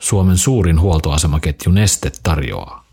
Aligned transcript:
Suomen 0.00 0.38
suurin 0.38 0.80
huoltoasemaketju 0.80 1.72
Neste 1.72 2.10
tarjoaa. 2.22 2.86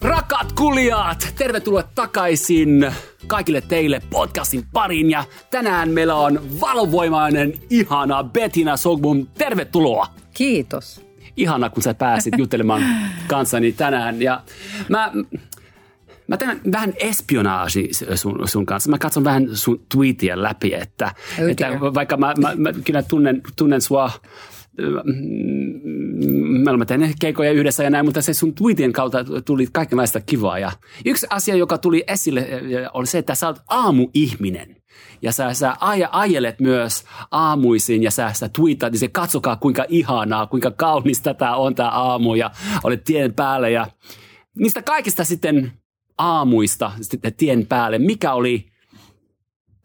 Rakkaat 0.00 0.52
kulijat, 0.52 1.34
tervetuloa 1.38 1.82
takaisin 1.94 2.92
kaikille 3.26 3.60
teille 3.60 4.02
podcastin 4.10 4.64
pariin. 4.72 5.10
Ja 5.10 5.24
tänään 5.50 5.90
meillä 5.90 6.14
on 6.14 6.60
valovoimainen, 6.60 7.54
ihana 7.70 8.24
Bettina 8.24 8.76
Sogbum. 8.76 9.26
Tervetuloa! 9.38 10.06
Kiitos. 10.34 11.06
Ihana, 11.36 11.70
kun 11.70 11.82
sä 11.82 11.94
pääsit 11.94 12.34
juttelemaan 12.38 12.82
kanssani 13.26 13.72
tänään. 13.72 14.22
Ja 14.22 14.42
mä, 14.88 15.12
mä 16.28 16.36
teen 16.36 16.60
vähän 16.72 16.92
espionaasi 16.96 17.90
sun, 18.14 18.48
sun 18.48 18.66
kanssa. 18.66 18.90
Mä 18.90 18.98
katson 18.98 19.24
vähän 19.24 19.48
sun 19.52 19.86
tweetia 19.94 20.42
läpi, 20.42 20.74
että, 20.74 21.14
Oh 21.42 21.48
että 21.48 21.80
vaikka 21.94 22.16
mä, 22.16 22.34
mä, 22.40 22.54
mä 22.56 22.72
kyllä 22.84 23.02
tunnen, 23.02 23.42
tunnen 23.56 23.80
sua 23.80 24.10
me 26.64 26.70
olemme 26.70 26.84
tehneet 26.86 27.16
keikoja 27.20 27.52
yhdessä 27.52 27.84
ja 27.84 27.90
näin, 27.90 28.04
mutta 28.04 28.22
se 28.22 28.34
sun 28.34 28.54
tweetien 28.54 28.92
kautta 28.92 29.24
tuli 29.44 29.66
kaikenlaista 29.72 30.20
kivaa. 30.20 30.58
Ja 30.58 30.72
yksi 31.04 31.26
asia, 31.30 31.56
joka 31.56 31.78
tuli 31.78 32.04
esille, 32.06 32.40
eh, 32.40 32.88
oli 32.94 33.06
se, 33.06 33.18
että 33.18 33.34
sä 33.34 33.48
olet 33.48 33.60
aamuihminen. 33.68 34.76
Ja 35.22 35.32
sä, 35.32 35.54
sä 35.54 35.76
ajelet 36.10 36.60
myös 36.60 37.04
aamuisin 37.30 38.02
ja 38.02 38.10
sä, 38.10 38.30
sä 38.32 38.48
tweetat, 38.48 38.92
niin 38.92 39.00
se 39.00 39.08
katsokaa 39.08 39.56
kuinka 39.56 39.84
ihanaa, 39.88 40.46
kuinka 40.46 40.70
kaunista 40.70 41.34
tämä 41.34 41.56
on 41.56 41.74
tämä 41.74 41.88
aamu 41.88 42.34
ja 42.34 42.50
olet 42.84 43.04
tien 43.04 43.34
päällä. 43.34 43.68
Ja 43.68 43.86
niistä 44.58 44.82
kaikista 44.82 45.24
sitten 45.24 45.72
aamuista 46.18 46.92
sitten 47.00 47.34
tien 47.34 47.66
päälle, 47.66 47.98
mikä 47.98 48.32
oli 48.32 48.66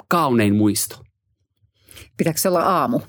kaunein 0.07 0.55
muisto? 0.55 1.03
Pitääkö 2.17 2.39
se 2.39 2.49
olla 2.49 2.61
aamu? 2.61 2.99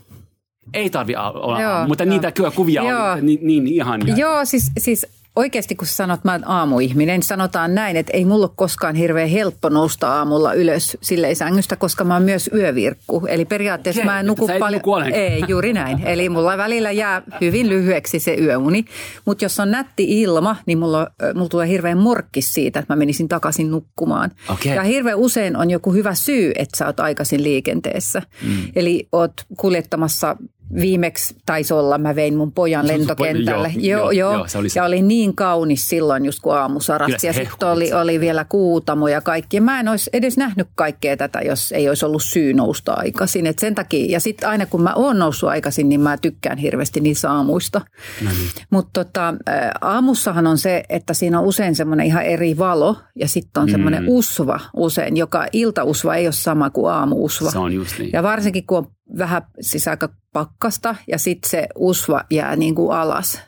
Ei 0.75 0.91
tarvi 0.91 1.17
olla, 1.17 1.61
Joo, 1.61 1.73
aamu, 1.73 1.89
mutta 1.89 2.05
joo. 2.05 2.11
niitä 2.11 2.33
kyllä 2.33 2.51
kuvia 2.51 2.83
Joo. 2.83 3.12
on 3.12 3.27
niin, 3.27 3.39
niin 3.42 3.67
ihania. 3.67 4.17
Joo, 4.17 4.45
siis, 4.45 4.70
siis 4.79 5.06
oikeasti 5.36 5.75
kun 5.75 5.86
sanot, 5.86 6.19
että 6.19 6.28
mä 6.28 6.33
oon 6.33 6.48
aamuihminen, 6.48 7.14
niin 7.14 7.22
sanotaan 7.22 7.75
näin, 7.75 7.97
että 7.97 8.12
ei 8.12 8.25
mulla 8.25 8.47
ole 8.47 8.52
koskaan 8.56 8.94
hirveän 8.94 9.28
helppo 9.28 9.69
nousta 9.69 10.14
aamulla 10.14 10.52
ylös 10.52 10.97
silleen 11.00 11.36
sängystä, 11.36 11.77
koska 11.77 12.05
mä 12.05 12.14
oon 12.14 12.22
myös 12.22 12.50
yövirkku. 12.55 13.27
Eli 13.28 13.44
periaatteessa 13.44 14.00
Okei, 14.00 14.11
mä 14.11 14.20
en 14.20 14.27
nuku 14.27 14.48
paljon. 14.58 15.12
Ei, 15.12 15.44
juuri 15.48 15.72
näin. 15.72 16.00
Eli 16.06 16.28
mulla 16.28 16.56
välillä 16.56 16.91
jää 16.91 17.22
hyvin 17.41 17.69
lyhyeksi 17.69 18.19
se 18.19 18.34
yöuni. 18.34 18.84
Mutta 19.24 19.44
jos 19.44 19.61
on 19.61 19.70
nätti 19.70 20.22
ilma, 20.22 20.56
niin 20.66 20.78
mulla, 20.78 21.11
mulla 21.34 21.48
tulee 21.48 21.69
hirveän 21.69 21.98
morkkis 21.98 22.55
siitä, 22.55 22.78
että 22.78 22.94
mä 22.94 22.98
menisin 22.98 23.28
takaisin 23.28 23.70
nukkumaan. 23.70 24.30
Okei. 24.48 24.74
Ja 24.74 24.83
hirveän 24.83 25.19
usein 25.19 25.56
on 25.56 25.70
joku 25.70 25.92
hyvä 25.92 26.14
syy, 26.14 26.52
että 26.55 26.78
sä 26.78 26.86
oot 26.86 27.00
aikaisin 27.00 27.42
liikenteessä. 27.42 28.22
Mm. 28.42 28.56
Eli 28.77 29.08
oot 29.12 29.33
kuljettamassa 29.56 30.36
Viimeksi 30.75 31.37
taisi 31.47 31.75
olla, 31.75 31.98
mä 31.98 32.15
vein 32.15 32.37
mun 32.37 32.53
pojan 32.53 32.89
lentokentälle. 32.89 33.73
joo, 33.77 34.01
joo, 34.01 34.11
joo, 34.11 34.33
joo. 34.33 34.48
se 34.48 34.59
oli 34.59 34.69
se. 34.69 34.81
Ja 34.81 34.84
oli 34.84 35.03
niin 35.03 35.37
kaunis 35.37 35.89
silloin, 35.89 36.25
just 36.25 36.41
kun 36.41 36.56
aamu 36.56 36.81
sarasti. 36.81 37.27
Ja 37.27 37.33
sitten 37.33 37.69
oli, 37.69 37.92
oli 37.92 38.20
vielä 38.20 38.45
kuutamo 38.45 39.09
ja 39.09 39.20
kaikki. 39.20 39.61
Mä 39.61 39.81
en 39.81 39.89
olisi 39.89 40.11
edes 40.12 40.37
nähnyt 40.37 40.69
kaikkea 40.75 41.17
tätä, 41.17 41.41
jos 41.41 41.73
ei 41.73 41.89
olisi 41.89 42.06
ollut 42.06 42.23
syy 42.23 42.55
nousta 42.55 42.92
aikaisin. 42.92 43.47
Et 43.47 43.59
sen 43.59 43.75
takia, 43.75 44.06
ja 44.12 44.20
sitten 44.20 44.48
aina 44.48 44.67
kun 44.67 44.83
mä 44.83 44.95
oon 44.95 45.19
noussut 45.19 45.48
aikaisin, 45.48 45.89
niin 45.89 46.01
mä 46.01 46.17
tykkään 46.17 46.59
hirveästi 46.59 47.01
niistä 47.01 47.33
aamuista. 47.33 47.81
No 48.25 48.31
niin. 48.31 48.51
Mutta 48.70 49.05
tota, 49.05 49.34
aamussahan 49.81 50.47
on 50.47 50.59
se, 50.59 50.84
että 50.89 51.14
siinä 51.14 51.39
on 51.39 51.45
usein 51.45 51.75
semmoinen 51.75 52.07
ihan 52.07 52.25
eri 52.25 52.59
valo 52.59 52.97
ja 53.14 53.29
sitten 53.29 53.62
on 53.62 53.70
semmoinen 53.70 54.05
usva 54.09 54.61
usein, 54.77 55.17
joka 55.17 55.47
iltausva 55.53 56.14
ei 56.14 56.27
ole 56.27 56.33
sama 56.33 56.70
kuin 56.70 56.92
aamuusva. 56.92 57.51
Se 57.51 57.59
on 57.59 57.73
just 57.73 57.98
niin. 57.98 58.11
Ja 58.12 58.23
varsinkin 58.23 58.67
kun 58.67 58.79
on 58.79 58.86
vähän 59.18 59.42
siis 59.60 59.88
aika 59.88 60.08
pakkasta 60.32 60.94
ja 61.08 61.18
sitten 61.18 61.50
se 61.50 61.66
usva 61.74 62.24
jää 62.30 62.56
niin 62.56 62.74
kuin 62.74 62.96
alas. 62.96 63.41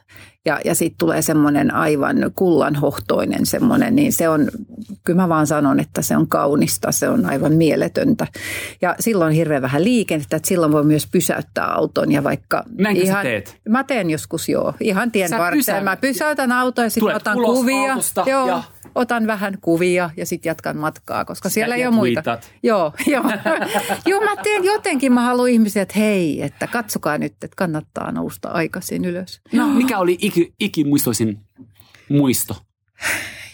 Ja, 0.46 0.60
ja 0.64 0.74
sitten 0.74 0.98
tulee 0.98 1.22
semmoinen 1.22 1.74
aivan 1.74 2.16
kullanhohtoinen 2.34 3.46
semmoinen, 3.46 3.96
niin 3.96 4.12
se 4.12 4.28
on, 4.28 4.48
kyllä 5.04 5.22
mä 5.22 5.28
vaan 5.28 5.46
sanon, 5.46 5.80
että 5.80 6.02
se 6.02 6.16
on 6.16 6.28
kaunista, 6.28 6.92
se 6.92 7.08
on 7.08 7.26
aivan 7.26 7.52
mieletöntä. 7.52 8.26
Ja 8.82 8.96
silloin 9.00 9.28
on 9.28 9.32
hirveän 9.34 9.62
vähän 9.62 9.84
liikennettä, 9.84 10.36
että 10.36 10.48
silloin 10.48 10.72
voi 10.72 10.84
myös 10.84 11.06
pysäyttää 11.06 11.66
auton 11.66 12.12
ja 12.12 12.24
vaikka... 12.24 12.64
Näinkö 12.78 13.06
sä 13.06 13.22
teet? 13.22 13.60
Mä 13.68 13.84
teen 13.84 14.10
joskus 14.10 14.48
joo, 14.48 14.74
ihan 14.80 15.10
tien 15.12 15.28
Sä 15.28 15.50
pysäytät. 15.50 15.84
Mä 15.84 15.96
pysäytän 15.96 16.52
auton 16.52 16.84
ja 16.84 16.90
sitten 16.90 17.16
otan 17.16 17.36
ulos 17.38 17.58
kuvia. 17.58 17.92
autosta 17.92 18.24
Joo, 18.26 18.48
ja- 18.48 18.62
otan 18.94 19.26
vähän 19.26 19.58
kuvia 19.60 20.10
ja 20.16 20.26
sitten 20.26 20.50
jatkan 20.50 20.76
matkaa, 20.76 21.24
koska 21.24 21.48
siellä 21.48 21.76
Ja- 21.76 21.80
ei 21.82 21.86
ole 21.86 21.94
muita. 21.94 22.22
tweetat. 22.22 22.50
Joo, 22.62 22.92
joo. 23.06 23.24
joo, 24.06 24.20
mä 24.20 24.36
teen 24.42 24.64
jotenkin, 24.64 25.12
mä 25.12 25.22
haluan 25.22 25.48
ihmisiä, 25.50 25.82
että 25.82 25.98
hei, 25.98 26.42
että 26.42 26.66
katsokaa 26.66 27.18
nyt, 27.18 27.32
että 27.32 27.48
kannattaa 27.56 28.12
nousta 28.12 28.48
aikaisin 28.48 29.04
ylös. 29.04 29.40
No, 29.52 29.68
mikä 29.68 29.98
oli 29.98 30.18
iki, 30.20 30.54
ikimuistoisin 30.60 31.40
muisto? 32.10 32.56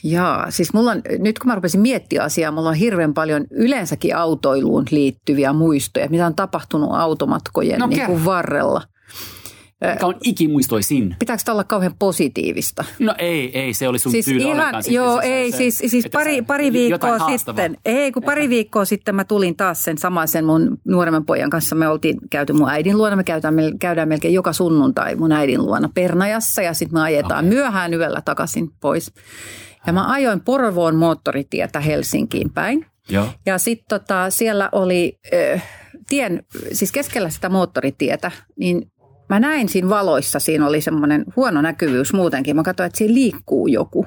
Jaa, 0.02 0.50
siis 0.50 0.72
mulla 0.72 0.90
on, 0.90 1.02
nyt 1.18 1.38
kun 1.38 1.46
mä 1.48 1.54
rupesin 1.54 1.80
miettimään 1.80 2.26
asiaa, 2.26 2.50
mulla 2.52 2.68
on 2.68 2.74
hirveän 2.74 3.14
paljon 3.14 3.46
yleensäkin 3.50 4.16
autoiluun 4.16 4.84
liittyviä 4.90 5.52
muistoja, 5.52 6.08
mitä 6.08 6.26
on 6.26 6.34
tapahtunut 6.34 6.90
automatkojen 6.94 7.78
No, 7.80 7.86
niin 7.86 8.06
kuin 8.06 8.24
varrella. 8.24 8.82
Mikä 9.92 10.06
on 10.06 10.14
ikimuistoisin? 10.24 11.16
Pitääkö 11.18 11.42
tämä 11.44 11.52
olla 11.54 11.64
kauhean 11.64 11.94
positiivista? 11.98 12.84
No 12.98 13.14
ei, 13.18 13.58
ei, 13.58 13.74
se 13.74 13.88
oli 13.88 13.98
sun 13.98 14.12
Siis 14.12 14.24
tyyli 14.24 14.42
ihan, 14.42 14.82
sitten 14.82 14.94
joo, 14.94 15.20
se- 15.20 15.26
ei, 15.26 15.50
se- 15.52 15.56
siis, 15.56 15.78
siis 15.86 16.08
pari, 16.12 16.42
pari 16.42 16.72
viikkoa 16.72 17.18
sitten, 17.28 17.76
ei 17.84 18.12
kun 18.12 18.22
pari 18.22 18.48
viikkoa 18.48 18.84
sitten 18.84 19.14
mä 19.14 19.24
tulin 19.24 19.56
taas 19.56 19.84
sen 19.84 19.98
samaisen 19.98 20.44
mun 20.44 20.78
nuoremman 20.84 21.24
pojan 21.26 21.50
kanssa. 21.50 21.74
Me 21.76 21.88
oltiin 21.88 22.18
käyty 22.30 22.52
mun 22.52 22.68
äidin 22.68 22.98
luona, 22.98 23.16
me 23.16 23.24
käydään, 23.24 23.54
mel- 23.54 23.76
käydään 23.78 24.08
melkein 24.08 24.34
joka 24.34 24.52
sunnuntai 24.52 25.16
mun 25.16 25.32
äidin 25.32 25.62
luona 25.66 25.88
Pernajassa 25.94 26.62
ja 26.62 26.74
sitten 26.74 26.98
me 26.98 27.02
ajetaan 27.02 27.44
Okei. 27.44 27.56
myöhään 27.56 27.94
yöllä 27.94 28.20
takaisin 28.24 28.70
pois. 28.80 29.12
Ja 29.86 29.92
mä 29.92 30.12
ajoin 30.12 30.40
Porvoon 30.40 30.96
moottoritietä 30.96 31.80
Helsinkiin 31.80 32.50
päin. 32.50 32.86
Joo. 33.08 33.26
Ja 33.46 33.58
sitten 33.58 33.86
tota, 33.88 34.30
siellä 34.30 34.68
oli 34.72 35.18
ö, 35.32 35.58
tien, 36.08 36.42
siis 36.72 36.92
keskellä 36.92 37.30
sitä 37.30 37.48
moottoritietä, 37.48 38.30
niin 38.58 38.90
mä 39.30 39.40
näin 39.40 39.68
siinä 39.68 39.88
valoissa, 39.88 40.38
siinä 40.38 40.66
oli 40.66 40.80
semmoinen 40.80 41.24
huono 41.36 41.62
näkyvyys 41.62 42.12
muutenkin. 42.12 42.56
Mä 42.56 42.62
katsoin, 42.62 42.86
että 42.86 42.98
siinä 42.98 43.14
liikkuu 43.14 43.66
joku 43.66 44.06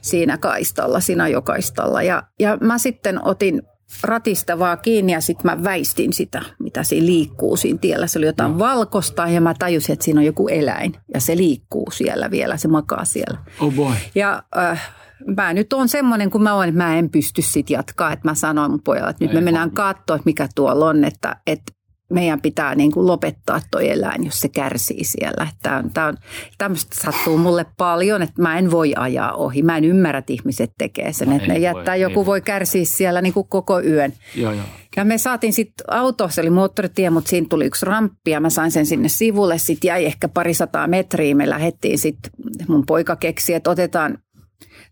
siinä 0.00 0.38
kaistalla, 0.38 1.00
siinä 1.00 1.28
jokaistalla. 1.28 2.02
Ja, 2.02 2.22
ja 2.40 2.58
mä 2.60 2.78
sitten 2.78 3.24
otin 3.24 3.62
ratista 4.02 4.58
vaan 4.58 4.78
kiinni 4.82 5.12
ja 5.12 5.20
sitten 5.20 5.50
mä 5.50 5.64
väistin 5.64 6.12
sitä, 6.12 6.42
mitä 6.58 6.82
siinä 6.82 7.06
liikkuu 7.06 7.56
siinä 7.56 7.78
tiellä. 7.78 8.06
Se 8.06 8.18
oli 8.18 8.26
jotain 8.26 8.52
no. 8.52 8.58
valkosta 8.58 9.28
ja 9.28 9.40
mä 9.40 9.54
tajusin, 9.58 9.92
että 9.92 10.04
siinä 10.04 10.20
on 10.20 10.26
joku 10.26 10.48
eläin 10.48 10.96
ja 11.14 11.20
se 11.20 11.36
liikkuu 11.36 11.90
siellä 11.90 12.30
vielä, 12.30 12.56
se 12.56 12.68
makaa 12.68 13.04
siellä. 13.04 13.38
Oh 13.60 13.74
boy. 13.74 13.94
Ja 14.14 14.42
äh, 14.56 14.92
mä 15.36 15.52
nyt 15.52 15.72
on 15.72 15.88
semmoinen, 15.88 16.30
kun 16.30 16.42
mä 16.42 16.54
oon, 16.54 16.68
että 16.68 16.78
mä 16.78 16.96
en 16.96 17.10
pysty 17.10 17.42
sit 17.42 17.70
jatkaa. 17.70 18.12
Että 18.12 18.28
mä 18.28 18.34
sanoin 18.34 18.70
mun 18.70 18.82
pojalle, 18.84 19.10
että 19.10 19.24
nyt 19.24 19.30
Ei 19.30 19.40
me 19.40 19.44
mennään 19.44 19.70
katsoa, 19.70 20.16
että 20.16 20.26
mikä 20.26 20.48
tuolla 20.54 20.86
on. 20.86 21.04
Että, 21.04 21.36
että 21.46 21.72
meidän 22.10 22.40
pitää 22.40 22.74
niin 22.74 22.92
kuin 22.92 23.06
lopettaa 23.06 23.60
toi 23.70 23.90
eläin, 23.90 24.24
jos 24.24 24.40
se 24.40 24.48
kärsii 24.48 25.04
siellä. 25.04 25.46
Tää 25.62 25.78
on, 25.78 25.90
tää 25.90 26.06
on, 26.06 26.16
tämmöistä 26.58 26.96
sattuu 27.02 27.38
mulle 27.38 27.66
paljon, 27.76 28.22
että 28.22 28.42
mä 28.42 28.58
en 28.58 28.70
voi 28.70 28.92
ajaa 28.96 29.32
ohi. 29.32 29.62
Mä 29.62 29.76
en 29.76 29.84
ymmärrä, 29.84 30.18
että 30.18 30.32
ihmiset 30.32 30.72
tekee 30.78 31.12
sen. 31.12 31.28
No 31.28 31.36
että 31.36 31.48
ne 31.48 31.54
ei 31.54 31.62
jättää, 31.62 31.94
voi, 31.94 32.00
joku 32.00 32.14
voi. 32.14 32.26
voi 32.26 32.40
kärsiä 32.40 32.84
siellä 32.84 33.22
niin 33.22 33.32
kuin 33.32 33.48
koko 33.48 33.80
yön. 33.80 34.12
Joo, 34.34 34.52
joo. 34.52 34.64
Ja 34.96 35.04
me 35.04 35.18
saatiin 35.18 35.52
sitten 35.52 35.84
auto, 35.90 36.28
se 36.28 36.40
oli 36.40 36.50
moottoritie, 36.50 37.10
mutta 37.10 37.28
siinä 37.28 37.46
tuli 37.50 37.64
yksi 37.64 37.86
ramppi 37.86 38.30
ja 38.30 38.40
mä 38.40 38.50
sain 38.50 38.70
sen 38.70 38.86
sinne 38.86 39.08
sivulle. 39.08 39.58
Sitten 39.58 39.88
jäi 39.88 40.04
ehkä 40.04 40.28
pari 40.28 40.54
sataa 40.54 40.86
metriä. 40.86 41.34
Me 41.34 41.50
lähdettiin 41.50 41.98
sitten, 41.98 42.32
mun 42.68 42.86
poika 42.86 43.16
keksi, 43.16 43.54
että 43.54 43.70
otetaan 43.70 44.18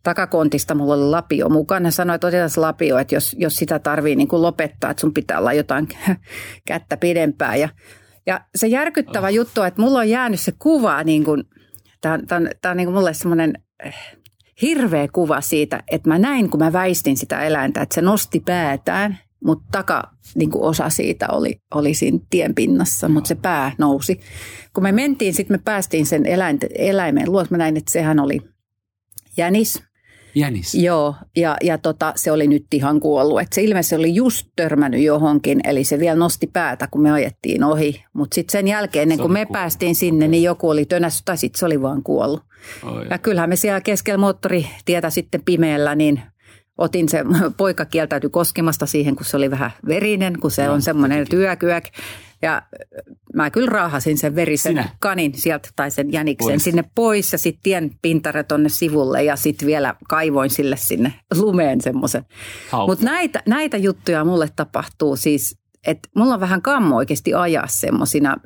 takakontista, 0.02 0.74
mulla 0.74 0.94
oli 0.94 1.04
lapio 1.04 1.48
mukana. 1.48 1.90
Sanoi, 1.90 2.14
että 2.14 2.26
otetaan 2.26 2.50
lapio, 2.56 2.98
että 2.98 3.14
jos, 3.14 3.36
jos 3.38 3.56
sitä 3.56 3.78
tarvii 3.78 4.16
niin 4.16 4.28
kuin 4.28 4.42
lopettaa, 4.42 4.90
että 4.90 5.00
sun 5.00 5.14
pitää 5.14 5.38
olla 5.38 5.52
jotain 5.52 5.88
kättä 6.69 6.96
pidempää. 6.96 7.56
Ja, 7.56 7.69
ja 8.26 8.40
se 8.54 8.66
järkyttävä 8.66 9.26
oh. 9.26 9.32
juttu, 9.32 9.62
että 9.62 9.82
mulla 9.82 9.99
on 9.99 10.08
jäänyt 10.08 10.40
se 10.40 10.52
kuva, 10.58 11.04
niin 11.04 11.25
kuin, 11.25 11.44
tämä 12.00 12.14
on, 12.14 12.26
tää 12.26 12.38
on, 12.38 12.49
tää 12.62 12.70
on 12.70 12.76
niin 12.76 12.87
kuin 12.87 12.94
mulle 12.94 13.14
semmoinen 13.14 13.52
eh, 13.84 13.94
hirveä 14.62 15.08
kuva 15.12 15.40
siitä, 15.40 15.82
että 15.90 16.08
mä 16.08 16.19
näin, 16.19 16.50
kun 16.50 16.60
mä 16.60 16.72
väistin 16.72 17.16
sitä 17.16 17.43
eläintä, 17.43 17.82
että 17.82 17.94
se 17.94 18.00
nosti 18.00 18.40
päätään, 18.40 19.19
mutta 19.44 19.64
taka 19.72 20.02
niin 20.34 20.50
kuin 20.50 20.64
osa 20.64 20.90
siitä 20.90 21.26
oli, 21.32 21.60
oli 21.75 21.94
siinä 21.94 22.19
tien 22.31 22.54
pinnassa, 22.54 23.08
mutta 23.08 23.28
se 23.28 23.34
pää 23.34 23.72
nousi. 23.78 24.20
Kun 24.75 24.82
me 24.82 24.93
mentiin, 24.93 25.34
sitten 25.34 25.54
me 25.54 25.62
päästiin 25.64 26.06
sen 26.06 26.26
eläinten, 26.26 26.70
eläimen 26.75 27.32
luo, 27.32 27.44
mä 27.50 27.58
näin, 27.58 27.76
että 27.76 27.93
sehän 27.93 28.20
oli 28.20 28.40
jänis. 29.37 29.82
Jänis. 30.34 30.75
Joo, 30.75 31.14
ja, 31.37 31.56
ja 31.62 31.79
tota, 31.79 32.12
se 32.17 32.32
oli 32.32 32.46
nyt 32.46 32.67
ihan 32.73 33.00
kuollut. 33.00 33.40
Et 33.40 33.52
se 33.52 33.62
ilmeisesti 33.62 33.96
oli 33.96 34.14
just 34.14 34.49
törmännyt 34.56 35.02
johonkin, 35.02 35.61
eli 35.64 35.84
se 35.84 35.99
vielä 35.99 36.19
nosti 36.19 36.46
päätä, 36.46 36.88
kun 36.90 37.02
me 37.02 37.12
ajettiin 37.12 37.64
ohi. 37.64 38.05
Mutta 38.12 38.34
sitten 38.34 38.52
sen 38.52 38.69
jälkeen, 38.69 39.02
ennen 39.02 39.19
kuin 39.19 39.32
me 39.32 39.38
kuollut. 39.38 39.52
päästiin 39.52 39.94
sinne, 39.94 40.29
niin 40.29 40.43
joku 40.43 40.70
oli 40.70 40.84
tönässyt, 40.84 41.25
tai 41.25 41.37
sitten 41.37 41.58
se 41.58 41.67
oli 41.67 41.82
vaan 41.82 42.02
kuollut. 42.02 42.43
Oi. 42.82 43.06
Ja 43.11 43.19
kyllähän 43.19 43.49
me 43.49 43.56
siellä 43.56 43.81
keskellä 43.81 44.19
moottoritietä 44.19 45.11
sitten 45.11 45.43
pimeällä, 45.44 45.94
niin 45.94 46.20
otin 46.78 47.08
se, 47.08 47.25
poika 47.56 47.85
kieltäytyi 47.85 48.31
koskemasta 48.31 48.87
siihen, 48.87 49.17
kun 49.17 49.26
se 49.26 49.37
oli 49.37 49.50
vähän 49.50 49.70
verinen, 49.88 50.40
kun 50.40 50.50
se 50.50 50.67
no, 50.67 50.73
on 50.73 50.82
semmoinen 50.82 51.28
työkyök. 51.28 51.85
Ja 52.42 52.62
mä 53.34 53.50
kyllä 53.50 53.68
raahasin 53.70 54.18
sen 54.18 54.34
verisen 54.34 54.72
Sinä? 54.72 54.88
kanin 55.00 55.34
sieltä 55.34 55.68
tai 55.76 55.90
sen 55.90 56.12
jäniksen 56.12 56.52
pois. 56.52 56.64
sinne 56.64 56.84
pois 56.94 57.32
ja 57.32 57.38
sitten 57.38 57.62
tien 57.62 57.90
pintare 58.02 58.42
tonne 58.42 58.68
sivulle 58.68 59.22
ja 59.22 59.36
sitten 59.36 59.66
vielä 59.66 59.94
kaivoin 60.08 60.50
sille 60.50 60.76
sinne 60.76 61.14
lumeen 61.40 61.80
semmoisen. 61.80 62.24
Mutta 62.86 63.04
näitä, 63.04 63.42
näitä 63.48 63.76
juttuja 63.76 64.24
mulle 64.24 64.48
tapahtuu 64.56 65.16
siis, 65.16 65.58
että 65.86 66.08
mulla 66.16 66.34
on 66.34 66.40
vähän 66.40 66.62
kammo 66.62 66.96
oikeasti 66.96 67.34
ajaa 67.34 67.66
semmoisina 67.66 68.36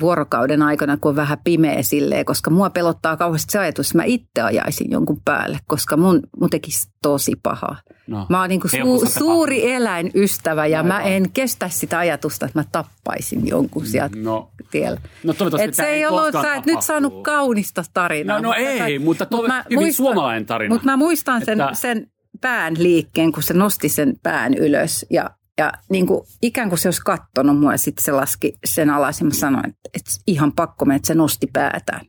vuorokauden 0.00 0.62
aikana, 0.62 0.96
kun 0.96 1.08
on 1.08 1.16
vähän 1.16 1.38
pimeä 1.44 1.82
silleen, 1.82 2.24
koska 2.24 2.50
mua 2.50 2.70
pelottaa 2.70 3.16
kauheasti 3.16 3.52
se 3.52 3.58
ajatus, 3.58 3.86
että 3.86 3.98
mä 3.98 4.04
itse 4.04 4.40
ajaisin 4.42 4.90
jonkun 4.90 5.20
päälle, 5.24 5.58
koska 5.66 5.96
mun, 5.96 6.20
mun 6.40 6.50
tekisi 6.50 6.88
tosi 7.02 7.32
pahaa. 7.42 7.76
No, 8.06 8.26
mä 8.28 8.40
oon 8.40 8.48
niin 8.48 8.60
su, 8.70 9.06
suuri 9.18 9.72
eläinystävä 9.72 10.66
ja 10.66 10.82
no, 10.82 10.88
mä 10.88 11.00
en 11.00 11.30
kestä 11.30 11.68
sitä 11.68 11.98
ajatusta, 11.98 12.46
että 12.46 12.58
mä 12.58 12.64
tappaisin 12.72 13.46
jonkun 13.46 13.86
sieltä 13.86 14.16
no, 14.16 14.50
tiellä. 14.70 15.00
No 15.24 15.34
Et 15.60 15.74
se 15.74 15.86
ei 15.86 16.06
ollut, 16.06 16.32
sä 16.42 16.54
et 16.54 16.66
nyt 16.66 16.82
saanut 16.82 17.22
kaunista 17.22 17.84
tarinaa. 17.94 18.40
No, 18.40 18.48
no 18.48 18.54
ei, 18.54 18.98
mutta 18.98 19.26
tuo 19.26 19.46
mä 19.46 19.64
hyvin 19.64 19.78
muistan, 19.78 19.94
suomalainen 19.94 20.46
tarina. 20.46 20.74
Mutta 20.74 20.86
mä 20.86 20.96
muistan 20.96 21.44
sen, 21.44 21.60
että... 21.60 21.74
sen 21.74 22.06
pään 22.40 22.74
liikkeen, 22.78 23.32
kun 23.32 23.42
se 23.42 23.54
nosti 23.54 23.88
sen 23.88 24.14
pään 24.22 24.54
ylös 24.54 25.06
ja 25.10 25.30
ja 25.62 25.72
niin 25.90 26.06
kuin, 26.06 26.26
ikään 26.42 26.68
kuin 26.68 26.78
se 26.78 26.88
olisi 26.88 27.02
kattonut 27.04 27.60
mua 27.60 27.72
ja 27.72 27.78
sitten 27.78 28.04
se 28.04 28.12
laski 28.12 28.54
sen 28.64 28.90
alas 28.90 29.20
ja 29.20 29.26
mä 29.26 29.32
sanoin, 29.32 29.68
että, 29.68 29.80
että 29.94 30.10
ihan 30.26 30.52
pakko 30.52 30.84
me, 30.84 30.94
että 30.94 31.06
se 31.06 31.14
nosti 31.14 31.46
päätään. 31.52 32.06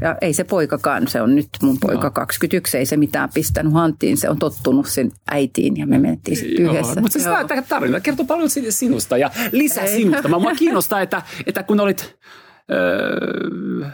Ja 0.00 0.16
ei 0.20 0.32
se 0.32 0.44
poikakaan, 0.44 1.08
se 1.08 1.22
on 1.22 1.34
nyt 1.34 1.48
mun 1.62 1.78
poika 1.80 2.04
no. 2.04 2.10
21, 2.10 2.78
ei 2.78 2.86
se 2.86 2.96
mitään 2.96 3.28
pistänyt 3.34 3.72
hanttiin, 3.72 4.16
se 4.16 4.30
on 4.30 4.38
tottunut 4.38 4.86
sen 4.86 5.10
äitiin 5.30 5.76
ja 5.76 5.86
me 5.86 5.98
mentiin 5.98 6.36
sitten 6.36 6.66
yhdessä. 6.66 7.00
Mutta 7.00 7.18
se 7.18 7.30
tarina 7.68 8.00
kertoo 8.00 8.26
paljon 8.26 8.50
sinusta 8.68 9.16
ja 9.16 9.30
lisää 9.52 9.84
ei. 9.84 9.96
sinusta. 9.96 10.28
Mä, 10.28 10.38
mua 10.38 10.54
kiinnostaa, 10.54 11.00
että, 11.00 11.22
että 11.46 11.62
kun 11.62 11.80
olit... 11.80 12.16
Öö, 12.72 13.86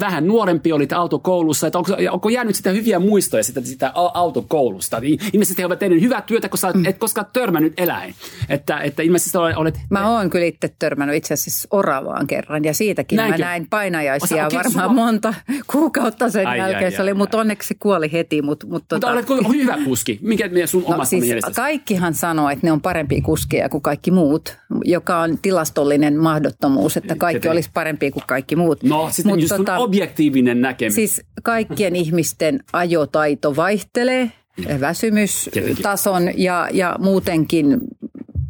vähän 0.00 0.26
nuorempi 0.26 0.72
olit 0.72 0.92
autokoulussa, 0.92 1.66
että 1.66 1.78
onko, 1.78 1.96
onko 2.10 2.28
jäänyt 2.28 2.56
sitä 2.56 2.70
hyviä 2.70 2.98
muistoja 2.98 3.42
sitä, 3.42 3.60
sitä 3.60 3.92
autokoulusta? 3.94 5.00
Niin 5.00 5.18
ilmeisesti 5.32 5.62
he 5.62 5.66
ovat 5.66 5.78
tehneet 5.78 6.02
hyvää 6.02 6.22
työtä, 6.22 6.48
koska 6.48 6.72
mm. 6.72 6.84
et 6.84 6.98
koskaan 6.98 7.26
törmännyt 7.32 7.72
eläin. 7.76 8.14
Että, 8.48 8.80
että 8.80 9.02
ilmeisesti 9.02 9.38
olet... 9.38 9.80
Mä 9.90 10.10
oon 10.10 10.30
kyllä 10.30 10.46
itse 10.46 10.74
törmännyt 10.78 11.16
itse 11.16 11.34
asiassa 11.34 11.68
oravaan 11.70 12.26
kerran 12.26 12.64
ja 12.64 12.74
siitäkin 12.74 13.16
Näinkö? 13.16 13.38
mä 13.38 13.44
näin 13.44 13.66
painajaisia 13.70 14.46
Osa, 14.46 14.56
varmaan 14.56 14.88
sua... 14.88 15.04
monta 15.04 15.34
kuukautta 15.66 16.30
sen 16.30 16.46
ai, 16.46 16.58
jälkeen 16.58 16.84
ai, 16.84 16.92
se 16.92 17.02
oli, 17.02 17.14
mutta 17.14 17.38
onneksi 17.38 17.68
se 17.68 17.74
kuoli 17.74 18.12
heti. 18.12 18.42
Mutta, 18.42 18.66
mutta, 18.66 18.96
mutta 18.96 19.06
tota... 19.06 19.12
oletko 19.12 19.52
hyvä 19.52 19.78
kuski? 19.84 20.18
Mikä 20.22 20.50
sun 20.66 20.82
no, 20.82 20.94
omasta 20.94 21.10
siis 21.10 21.24
mielestäsi? 21.24 21.56
Kaikkihan 21.56 22.14
sanoo, 22.14 22.50
että 22.50 22.66
ne 22.66 22.72
on 22.72 22.80
parempia 22.80 23.22
kuskeja 23.22 23.68
kuin 23.68 23.82
kaikki 23.82 24.10
muut, 24.10 24.56
joka 24.84 25.18
on 25.18 25.38
tilastollinen 25.42 26.16
mahdottomuus, 26.16 26.96
että 26.96 27.16
kaikki 27.16 27.48
olisi 27.48 27.70
parempia 27.74 28.10
kuin 28.10 28.24
kaikki 28.26 28.56
muut. 28.56 28.82
No 28.82 29.08
No, 29.24 29.36
sitten 29.40 29.58
just 29.58 29.66
tota, 29.66 29.78
objektiivinen 29.78 30.60
näkemys. 30.60 30.94
Siis 30.94 31.22
kaikkien 31.42 31.96
ihmisten 31.96 32.60
ajotaito 32.72 33.56
vaihtelee 33.56 34.32
väsymystason 34.80 36.30
ja, 36.36 36.68
ja 36.72 36.96
muutenkin 36.98 37.78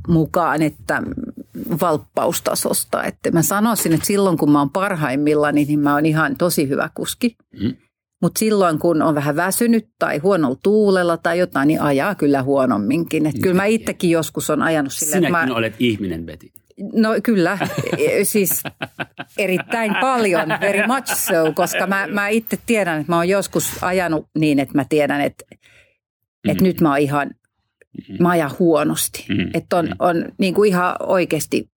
mukaan, 0.09 0.63
että 0.63 1.03
valppaustasosta. 1.81 3.05
Että 3.05 3.31
mä 3.31 3.43
sanoisin, 3.43 3.93
että 3.93 4.07
silloin 4.07 4.39
kun 4.39 4.51
mä 4.51 4.59
oon 4.59 4.71
parhaimmillaan, 4.71 5.55
niin 5.55 5.81
mä 5.81 5.95
oon 5.95 6.07
ihan 6.07 6.37
tosi 6.37 6.69
hyvä 6.69 6.91
kuski. 6.95 7.37
Mm. 7.61 7.75
Mutta 8.23 8.39
silloin 8.39 8.79
kun 8.79 9.03
on 9.03 9.15
vähän 9.15 9.37
väsynyt 9.37 9.89
tai 9.99 10.19
huonolla 10.19 10.59
tuulella 10.63 11.17
tai 11.17 11.39
jotain, 11.39 11.69
niin 11.69 11.83
ajaa 11.83 12.15
kyllä 12.15 12.43
huonomminkin. 12.43 13.27
Et 13.27 13.35
kyllä 13.43 13.55
mä 13.55 13.65
itsekin 13.65 14.11
joskus 14.11 14.51
on 14.51 14.63
ajanut 14.63 14.93
silleen. 14.93 15.25
Sinäkin 15.25 15.49
mä... 15.49 15.57
olet 15.57 15.75
ihminen, 15.79 16.27
Betty. 16.27 16.58
No 16.93 17.09
kyllä, 17.23 17.59
e, 17.99 18.25
siis 18.25 18.63
erittäin 19.39 19.97
paljon, 20.01 20.49
very 20.61 20.87
much 20.87 21.15
so, 21.15 21.53
koska 21.55 21.87
mä, 21.87 22.07
mä 22.07 22.29
itse 22.29 22.59
tiedän, 22.67 23.01
että 23.01 23.13
mä 23.13 23.17
oon 23.17 23.29
joskus 23.29 23.83
ajanut 23.83 24.27
niin, 24.39 24.59
että 24.59 24.75
mä 24.75 24.85
tiedän, 24.89 25.21
että, 25.21 25.45
mm-hmm. 25.51 26.51
että 26.51 26.65
nyt 26.65 26.81
mä 26.81 26.89
oon 26.89 26.99
ihan, 26.99 27.31
mä 28.21 28.31
ajan 28.31 28.51
huonosti. 28.59 29.27
Mm-hmm. 29.29 29.51
Että 29.55 29.77
on, 29.77 29.89
on 29.99 30.25
niin 30.39 30.55
kuin 30.55 30.69
ihan 30.69 30.97
oikeasti 31.01 31.71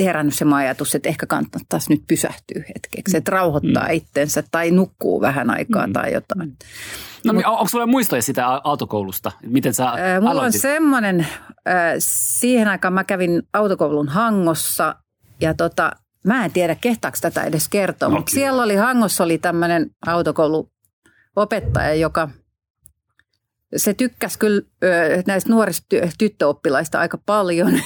herännyt 0.00 0.34
se 0.34 0.44
ajatus, 0.54 0.94
että 0.94 1.08
ehkä 1.08 1.26
kannattaisi 1.26 1.90
nyt 1.90 2.02
pysähtyä 2.06 2.62
hetkeksi, 2.68 3.16
että 3.16 3.30
rauhoittaa 3.30 3.88
mm. 3.88 3.94
itsensä 3.94 4.44
tai 4.50 4.70
nukkuu 4.70 5.20
vähän 5.20 5.50
aikaa 5.50 5.86
mm. 5.86 5.92
tai 5.92 6.12
jotain. 6.12 6.56
No, 7.24 7.32
Mut, 7.32 7.44
onko 7.46 7.68
sulla 7.68 7.86
muistoja 7.86 8.22
sitä 8.22 8.46
autokoulusta? 8.64 9.32
Miten 9.46 9.74
sä 9.74 9.84
ää, 9.84 10.20
Mulla 10.20 10.30
aloitit? 10.30 10.54
on 10.54 10.60
semmoinen, 10.60 11.26
siihen 11.98 12.68
aikaan 12.68 12.94
mä 12.94 13.04
kävin 13.04 13.42
autokoulun 13.52 14.08
Hangossa 14.08 14.94
ja 15.40 15.54
tota, 15.54 15.92
mä 16.24 16.44
en 16.44 16.50
tiedä 16.50 16.74
kehtaako 16.74 17.18
tätä 17.20 17.42
edes 17.42 17.68
kertoa, 17.68 18.08
no, 18.08 18.16
mutta 18.16 18.32
siellä 18.32 18.62
oli 18.62 18.76
Hangossa 18.76 19.24
oli 19.24 19.38
tämmöinen 19.38 19.90
autokouluopettaja, 20.06 21.94
joka– 21.94 22.28
se 23.76 23.94
tykkäsi 23.94 24.38
kyllä 24.38 24.62
näistä 25.26 25.50
nuorista 25.50 25.86
ty- 25.94 26.10
tyttöoppilaista 26.18 27.00
aika 27.00 27.18
paljon. 27.26 27.72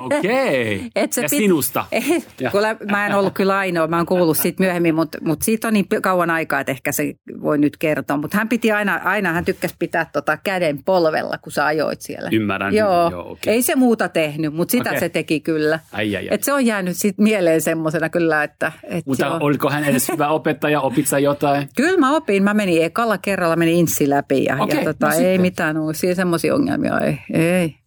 Okei, 0.00 0.76
okay. 0.96 1.22
ja 1.22 1.22
pi- 1.22 1.28
sinusta. 1.28 1.84
ja. 2.40 2.50
Mä 2.90 3.06
en 3.06 3.14
ollut 3.14 3.34
kyllä 3.34 3.58
ainoa, 3.58 3.86
mä 3.86 3.96
oon 3.96 4.06
kuullut 4.06 4.36
siitä 4.36 4.62
myöhemmin, 4.62 4.94
mutta, 4.94 5.18
mutta 5.20 5.44
siitä 5.44 5.68
on 5.68 5.74
niin 5.74 5.86
kauan 6.02 6.30
aikaa, 6.30 6.60
että 6.60 6.72
ehkä 6.72 6.92
se 6.92 7.14
voi 7.42 7.58
nyt 7.58 7.76
kertoa. 7.76 8.16
Mutta 8.16 8.36
hän 8.36 8.48
piti 8.48 8.72
aina, 8.72 9.00
aina 9.04 9.32
hän 9.32 9.44
tykkäsi 9.44 9.74
pitää 9.78 10.06
tota 10.12 10.36
käden 10.36 10.84
polvella, 10.84 11.38
kun 11.38 11.52
sä 11.52 11.66
ajoit 11.66 12.00
siellä. 12.00 12.30
Ymmärrän. 12.32 12.74
Joo, 12.74 13.10
Joo 13.10 13.30
okay. 13.30 13.54
ei 13.54 13.62
se 13.62 13.76
muuta 13.76 14.08
tehnyt, 14.08 14.54
mutta 14.54 14.72
sitä 14.72 14.90
okay. 14.90 15.00
se 15.00 15.08
teki 15.08 15.40
kyllä. 15.40 15.78
Ai, 15.92 16.16
ai, 16.16 16.28
ai. 16.28 16.34
Et 16.34 16.42
se 16.42 16.52
on 16.52 16.66
jäänyt 16.66 16.96
sit 16.96 17.18
mieleen 17.18 17.60
semmoisena 17.60 18.08
kyllä, 18.08 18.42
että... 18.42 18.72
Et 18.84 19.06
mutta 19.06 19.26
joo. 19.26 19.38
oliko 19.40 19.70
hän 19.70 19.84
edes 19.84 20.08
hyvä 20.08 20.28
opettaja, 20.28 20.80
opit 20.80 21.06
jotain? 21.22 21.68
Kyllä 21.76 21.98
mä 21.98 22.16
opin, 22.16 22.42
mä 22.42 22.54
menin 22.54 22.84
ekalla 22.84 23.18
kerralla, 23.18 23.56
menin 23.56 23.74
insi 23.74 24.10
läpi 24.10 24.44
ja, 24.44 24.56
okay, 24.60 24.78
ja 24.78 24.84
tota, 24.84 25.08
no 25.08 25.14
ei 25.14 25.38
mitään 25.38 25.78
uusia 25.78 26.14
semmoisia 26.14 26.54
ongelmia, 26.54 27.00
ei. 27.00 27.18
ei. 27.32 27.85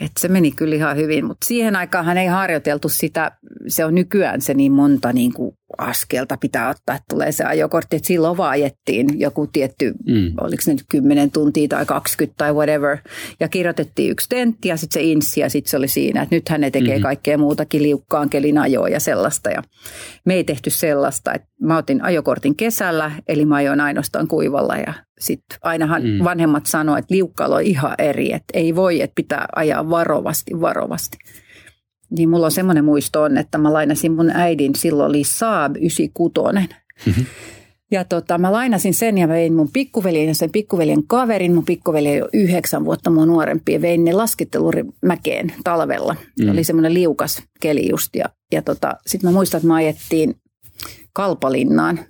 Et 0.00 0.12
se 0.18 0.28
meni 0.28 0.52
kyllä 0.52 0.74
ihan 0.74 0.96
hyvin, 0.96 1.24
mutta 1.24 1.46
siihen 1.46 1.76
aikaan 1.76 2.18
ei 2.18 2.26
harjoiteltu 2.26 2.88
sitä, 2.88 3.32
se 3.66 3.84
on 3.84 3.94
nykyään 3.94 4.40
se 4.40 4.54
niin 4.54 4.72
monta 4.72 5.12
niin 5.12 5.32
kuin 5.32 5.56
askelta 5.78 6.36
pitää 6.36 6.68
ottaa, 6.68 6.96
että 6.96 7.06
tulee 7.10 7.32
se 7.32 7.44
ajokortti. 7.44 7.96
Että 7.96 8.06
silloin 8.06 8.36
vaan 8.36 8.50
ajettiin 8.50 9.20
joku 9.20 9.46
tietty, 9.46 9.92
mm. 10.06 10.32
oliko 10.40 10.62
se 10.62 10.72
nyt 10.72 10.84
10 10.88 11.30
tuntia 11.30 11.68
tai 11.68 11.86
20 11.86 12.34
tai 12.38 12.52
whatever. 12.52 12.98
Ja 13.40 13.48
kirjoitettiin 13.48 14.10
yksi 14.10 14.28
tentti 14.28 14.68
ja 14.68 14.76
sitten 14.76 15.02
se 15.02 15.08
insi 15.08 15.40
ja 15.40 15.50
sitten 15.50 15.70
se 15.70 15.76
oli 15.76 15.88
siinä, 15.88 16.22
että 16.22 16.34
nythän 16.34 16.60
ne 16.60 16.70
tekee 16.70 16.88
mm-hmm. 16.88 17.02
kaikkea 17.02 17.38
muutakin 17.38 17.82
liukkaan 17.82 18.30
kelin 18.30 18.58
ajoa 18.58 18.88
ja 18.88 19.00
sellaista. 19.00 19.50
Ja 19.50 19.62
me 20.24 20.34
ei 20.34 20.44
tehty 20.44 20.70
sellaista, 20.70 21.32
että 21.34 21.48
mä 21.60 21.76
otin 21.76 22.04
ajokortin 22.04 22.56
kesällä, 22.56 23.12
eli 23.28 23.44
mä 23.44 23.54
ajoin 23.54 23.80
ainoastaan 23.80 24.28
kuivalla 24.28 24.76
ja 24.76 24.94
sitten 25.22 25.58
ainahan 25.62 26.02
mm. 26.02 26.24
vanhemmat 26.24 26.66
sanoivat, 26.66 26.98
että 26.98 27.14
liukkaalla 27.14 27.56
on 27.56 27.62
ihan 27.62 27.94
eri, 27.98 28.32
että 28.32 28.58
ei 28.58 28.74
voi, 28.74 29.00
että 29.00 29.14
pitää 29.14 29.46
ajaa 29.56 29.90
varovasti, 29.90 30.60
varovasti. 30.60 31.18
Niin 32.10 32.30
mulla 32.30 32.46
on 32.46 32.52
semmoinen 32.52 32.84
muisto 32.84 33.22
on, 33.22 33.38
että 33.38 33.58
mä 33.58 33.72
lainasin 33.72 34.12
mun 34.12 34.30
äidin, 34.30 34.74
silloin 34.74 35.10
oli 35.10 35.24
Saab 35.24 35.76
96. 35.76 36.34
Mm-hmm. 37.06 37.26
Ja 37.92 38.04
tota, 38.04 38.38
mä 38.38 38.52
lainasin 38.52 38.94
sen 38.94 39.18
ja 39.18 39.28
vein 39.28 39.54
mun 39.54 39.68
pikkuveljen 39.72 40.28
ja 40.28 40.34
sen 40.34 40.50
pikkuveljen 40.50 41.06
kaverin. 41.06 41.54
Mun 41.54 41.64
pikkuveli 41.64 42.22
on 42.22 42.28
yhdeksän 42.32 42.84
vuotta 42.84 43.10
mun 43.10 43.28
nuorempi 43.28 43.72
ja 43.72 43.82
vein 43.82 44.04
ne 44.04 44.12
laskettelumäkeen 44.12 45.52
talvella. 45.64 46.16
Mm. 46.40 46.50
Oli 46.50 46.64
semmoinen 46.64 46.94
liukas 46.94 47.42
keli 47.60 47.88
just. 47.90 48.16
Ja, 48.16 48.24
ja 48.52 48.62
tota, 48.62 48.94
sitten 49.06 49.30
mä 49.30 49.34
muistan, 49.34 49.58
että 49.58 49.68
mä 49.68 49.74
ajettiin 49.74 50.34
Kalpalinnaan. 51.12 52.00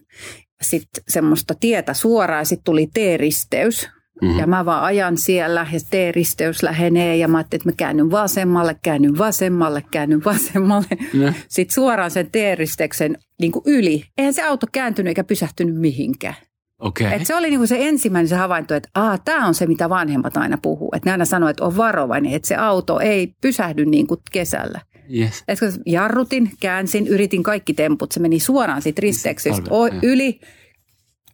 Sitten 0.62 1.04
semmoista 1.08 1.54
tietä 1.60 1.94
suoraan 1.94 2.40
ja 2.40 2.44
sitten 2.44 2.64
tuli 2.64 2.86
T-risteys. 2.94 3.88
Mm-hmm. 4.22 4.38
Ja 4.38 4.46
mä 4.46 4.64
vaan 4.64 4.84
ajan 4.84 5.16
siellä 5.16 5.66
ja 5.72 5.78
T-risteys 5.90 6.62
lähenee 6.62 7.16
ja 7.16 7.28
mä 7.28 7.38
ajattelin, 7.38 7.60
että 7.60 7.68
mä 7.68 7.76
käännyn 7.76 8.10
vasemmalle, 8.10 8.76
käännyn 8.82 9.18
vasemmalle, 9.18 9.84
käännyn 9.90 10.24
vasemmalle. 10.24 10.86
Mm-hmm. 10.90 11.34
Sitten 11.48 11.74
suoraan 11.74 12.10
sen 12.10 12.30
T-risteyksen 12.30 13.18
niin 13.40 13.52
yli. 13.66 14.04
Eihän 14.18 14.34
se 14.34 14.42
auto 14.42 14.66
kääntynyt 14.72 15.08
eikä 15.08 15.24
pysähtynyt 15.24 15.76
mihinkään. 15.76 16.34
Okay. 16.78 17.12
Et 17.12 17.26
se 17.26 17.34
oli 17.34 17.50
niinku 17.50 17.66
se 17.66 17.76
ensimmäinen 17.80 18.28
se 18.28 18.36
havainto, 18.36 18.74
että 18.74 19.18
tämä 19.24 19.46
on 19.46 19.54
se, 19.54 19.66
mitä 19.66 19.88
vanhemmat 19.88 20.36
aina 20.36 20.58
puhuu. 20.62 20.90
Että 20.96 21.08
ne 21.08 21.12
aina 21.12 21.24
sanoo, 21.24 21.48
että 21.48 21.64
on 21.64 21.76
varovainen, 21.76 22.32
että 22.32 22.48
se 22.48 22.56
auto 22.56 23.00
ei 23.00 23.34
pysähdy 23.40 23.84
niin 23.84 24.06
kuin 24.06 24.20
kesällä. 24.32 24.80
Yes. 25.18 25.44
Et 25.48 25.58
jarrutin, 25.86 26.50
käänsin, 26.60 27.06
yritin 27.06 27.42
kaikki 27.42 27.74
temput. 27.74 28.12
Se 28.12 28.20
meni 28.20 28.40
suoraan 28.40 28.82
siitä 28.82 29.00
risteyksestä 29.00 29.70
yli 30.02 30.40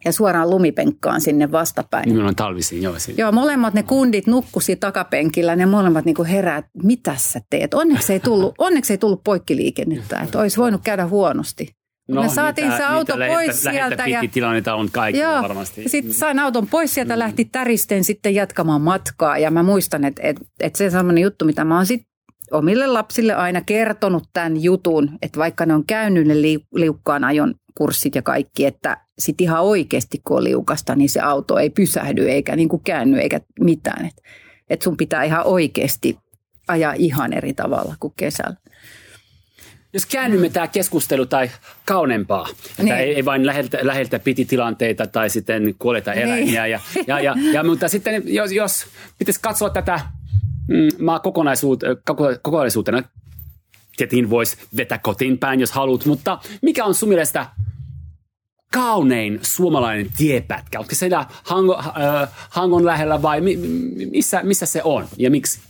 ja 0.05 0.13
suoraan 0.13 0.51
lumipenkkaan 0.51 1.21
sinne 1.21 1.53
vastapäin. 1.53 2.09
Niin 2.09 2.21
on 2.21 2.37
talvisin, 2.37 2.83
joo. 2.83 2.99
Siinä. 2.99 3.23
Joo, 3.23 3.33
molemmat 3.33 3.75
ne 3.75 3.83
kundit 3.83 4.27
nukkusi 4.27 4.77
takapenkillä, 4.77 5.57
ne 5.57 5.67
molemmat 5.67 6.05
niinku 6.05 6.25
herää, 6.25 6.63
mitä 6.83 7.15
sä 7.17 7.41
teet. 7.51 7.75
Onneksi 7.75 8.13
ei 8.13 8.21
tullut, 8.21 8.55
onneksi 8.67 8.93
ei 8.93 8.99
tullut 8.99 9.25
poikkiliikennettä, 9.25 10.21
että 10.21 10.39
olisi 10.39 10.57
voinut 10.57 10.81
käydä 10.85 11.07
huonosti. 11.07 11.69
No, 12.09 12.23
me 12.23 12.29
saatiin 12.29 12.65
niitä, 12.65 12.77
se 12.77 12.85
auto 12.85 13.17
niitä 13.17 13.33
pois 13.35 13.65
lähettä, 13.65 14.05
sieltä. 14.05 14.07
Ja... 14.07 14.31
tilanteita 14.33 14.75
on 14.75 14.89
kaikki 14.93 15.21
Joo. 15.21 15.43
varmasti. 15.43 15.89
Sitten 15.89 16.15
sain 16.15 16.39
auton 16.39 16.67
pois 16.67 16.95
sieltä, 16.95 17.15
mm. 17.15 17.19
lähti 17.19 17.45
täristen 17.45 18.05
sitten 18.05 18.35
jatkamaan 18.35 18.81
matkaa. 18.81 19.39
Ja 19.39 19.51
mä 19.51 19.63
muistan, 19.63 20.05
että, 20.05 20.23
että, 20.25 20.45
että 20.61 20.79
se 20.79 20.91
sellainen 20.91 21.23
juttu, 21.23 21.45
mitä 21.45 21.65
mä 21.65 21.77
oon 21.77 21.87
sitten 21.87 22.08
omille 22.50 22.87
lapsille 22.87 23.35
aina 23.35 23.61
kertonut 23.61 24.28
tämän 24.33 24.62
jutun, 24.62 25.19
että 25.23 25.38
vaikka 25.38 25.67
ne 25.67 25.75
on 25.75 25.87
käynyt 25.87 26.26
ne 26.26 26.35
liukkaan 26.75 27.25
ajon 27.25 27.55
kurssit 27.75 28.14
ja 28.14 28.23
kaikki, 28.23 28.67
että 28.67 28.97
sitten 29.19 29.45
ihan 29.45 29.62
oikeasti 29.62 30.21
kun 30.25 30.37
on 30.37 30.45
liukasta, 30.45 30.95
niin 30.95 31.11
se 31.11 31.21
auto 31.21 31.59
ei 31.59 31.71
pysähdy 31.71 32.28
eikä 32.28 32.57
niin 32.57 32.69
kuin 32.69 32.83
käänny 32.85 33.19
eikä 33.19 33.40
mitään. 33.61 34.07
Että 34.07 34.23
et 34.71 34.83
sun 34.83 34.97
pitää 34.97 35.25
ihan 35.25 35.47
oikeasti 35.47 36.19
ajaa 36.69 36.93
ihan 36.93 37.33
eri 37.33 37.55
tavalla 37.55 37.95
kuin 38.00 38.12
kesällä. 38.17 38.57
Jos 39.93 40.07
käännymme 40.07 40.49
tämä 40.50 40.67
keskustelu 40.67 41.26
tai 41.26 41.50
kaunempaa, 41.85 42.49
että 42.71 42.83
niin. 42.83 42.95
ei, 42.95 43.14
ei 43.14 43.25
vain 43.25 43.47
läheltä, 43.47 43.78
läheltä 43.83 44.19
piti 44.19 44.45
tilanteita 44.45 45.07
tai 45.07 45.31
sitten 45.31 45.75
kuoleta 45.78 46.11
niin. 46.11 46.23
eläimiä. 46.23 46.62
Niin. 46.62 46.73
Ja, 46.73 46.81
ja, 47.07 47.21
ja, 47.21 47.35
ja, 47.52 47.64
mutta 47.64 47.88
sitten 47.88 48.23
jos, 48.26 48.52
jos 48.52 48.87
pitäisi 49.19 49.40
katsoa 49.40 49.71
tätä 49.71 50.00
mm, 50.69 51.05
maa 51.05 51.21
kokonaisuut, 51.21 51.81
koko, 52.05 52.25
kokonaisuutena, 52.43 53.03
tietenkin 53.97 54.31
voisi 54.31 54.57
vetää 54.77 54.99
kotiin 54.99 55.39
päin, 55.39 55.61
jos 55.61 55.73
haluat, 55.73 56.05
mutta 56.05 56.39
mikä 56.63 56.85
on 56.85 56.95
sun 56.95 57.09
mielestä 57.09 57.47
kaunein 58.73 59.39
suomalainen 59.43 60.11
tiepätkä? 60.17 60.81
Onko 60.81 60.91
se 60.91 60.99
siellä 60.99 61.27
Hango, 61.43 61.79
äh, 61.79 62.29
Hangon 62.51 62.87
lähellä 62.87 63.23
vai 63.23 63.41
mi, 63.41 63.57
missä, 64.11 64.41
missä 64.43 64.67
se 64.67 64.83
on 64.85 65.09
ja 65.17 65.31
miksi? 65.31 65.68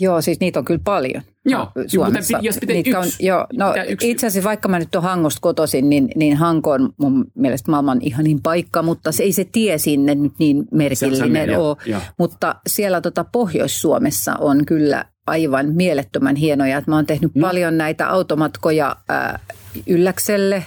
Joo, 0.00 0.20
siis 0.20 0.40
niitä 0.40 0.58
on 0.58 0.64
kyllä 0.64 0.80
paljon 0.84 1.22
joo, 1.44 1.68
Suomessa. 1.86 2.36
Mutta 2.36 2.46
jos 2.46 2.58
pitää 2.60 2.76
yksi, 2.76 2.96
on, 2.96 3.06
joo, 3.20 3.46
no, 3.52 3.74
yksi. 3.88 4.10
Itse 4.10 4.26
asiassa 4.26 4.48
vaikka 4.48 4.68
mä 4.68 4.78
nyt 4.78 4.94
on 4.94 5.02
Hangosta 5.02 5.38
kotoisin, 5.40 5.90
niin, 5.90 6.08
niin 6.16 6.36
Hanko 6.36 6.70
on 6.70 6.90
mun 6.96 7.26
mielestä 7.34 7.70
maailman 7.70 7.98
ihanin 8.02 8.42
paikka, 8.42 8.82
mutta 8.82 9.12
se 9.12 9.22
ei 9.22 9.32
se 9.32 9.44
tie 9.52 9.78
sinne 9.78 10.14
nyt 10.14 10.32
niin 10.38 10.64
merkillinen 10.72 11.58
ole. 11.58 11.76
Jo, 11.86 11.98
Mutta 12.18 12.54
siellä 12.66 13.00
tota 13.00 13.24
Pohjois-Suomessa 13.24 14.36
on 14.36 14.66
kyllä 14.66 15.04
aivan 15.26 15.74
mielettömän 15.74 16.36
hienoja. 16.36 16.82
Mä 16.86 16.94
oon 16.94 17.06
tehnyt 17.06 17.34
no. 17.34 17.48
paljon 17.48 17.78
näitä 17.78 18.08
automatkoja 18.08 18.96
äh, 19.10 19.40
Ylläkselle, 19.86 20.64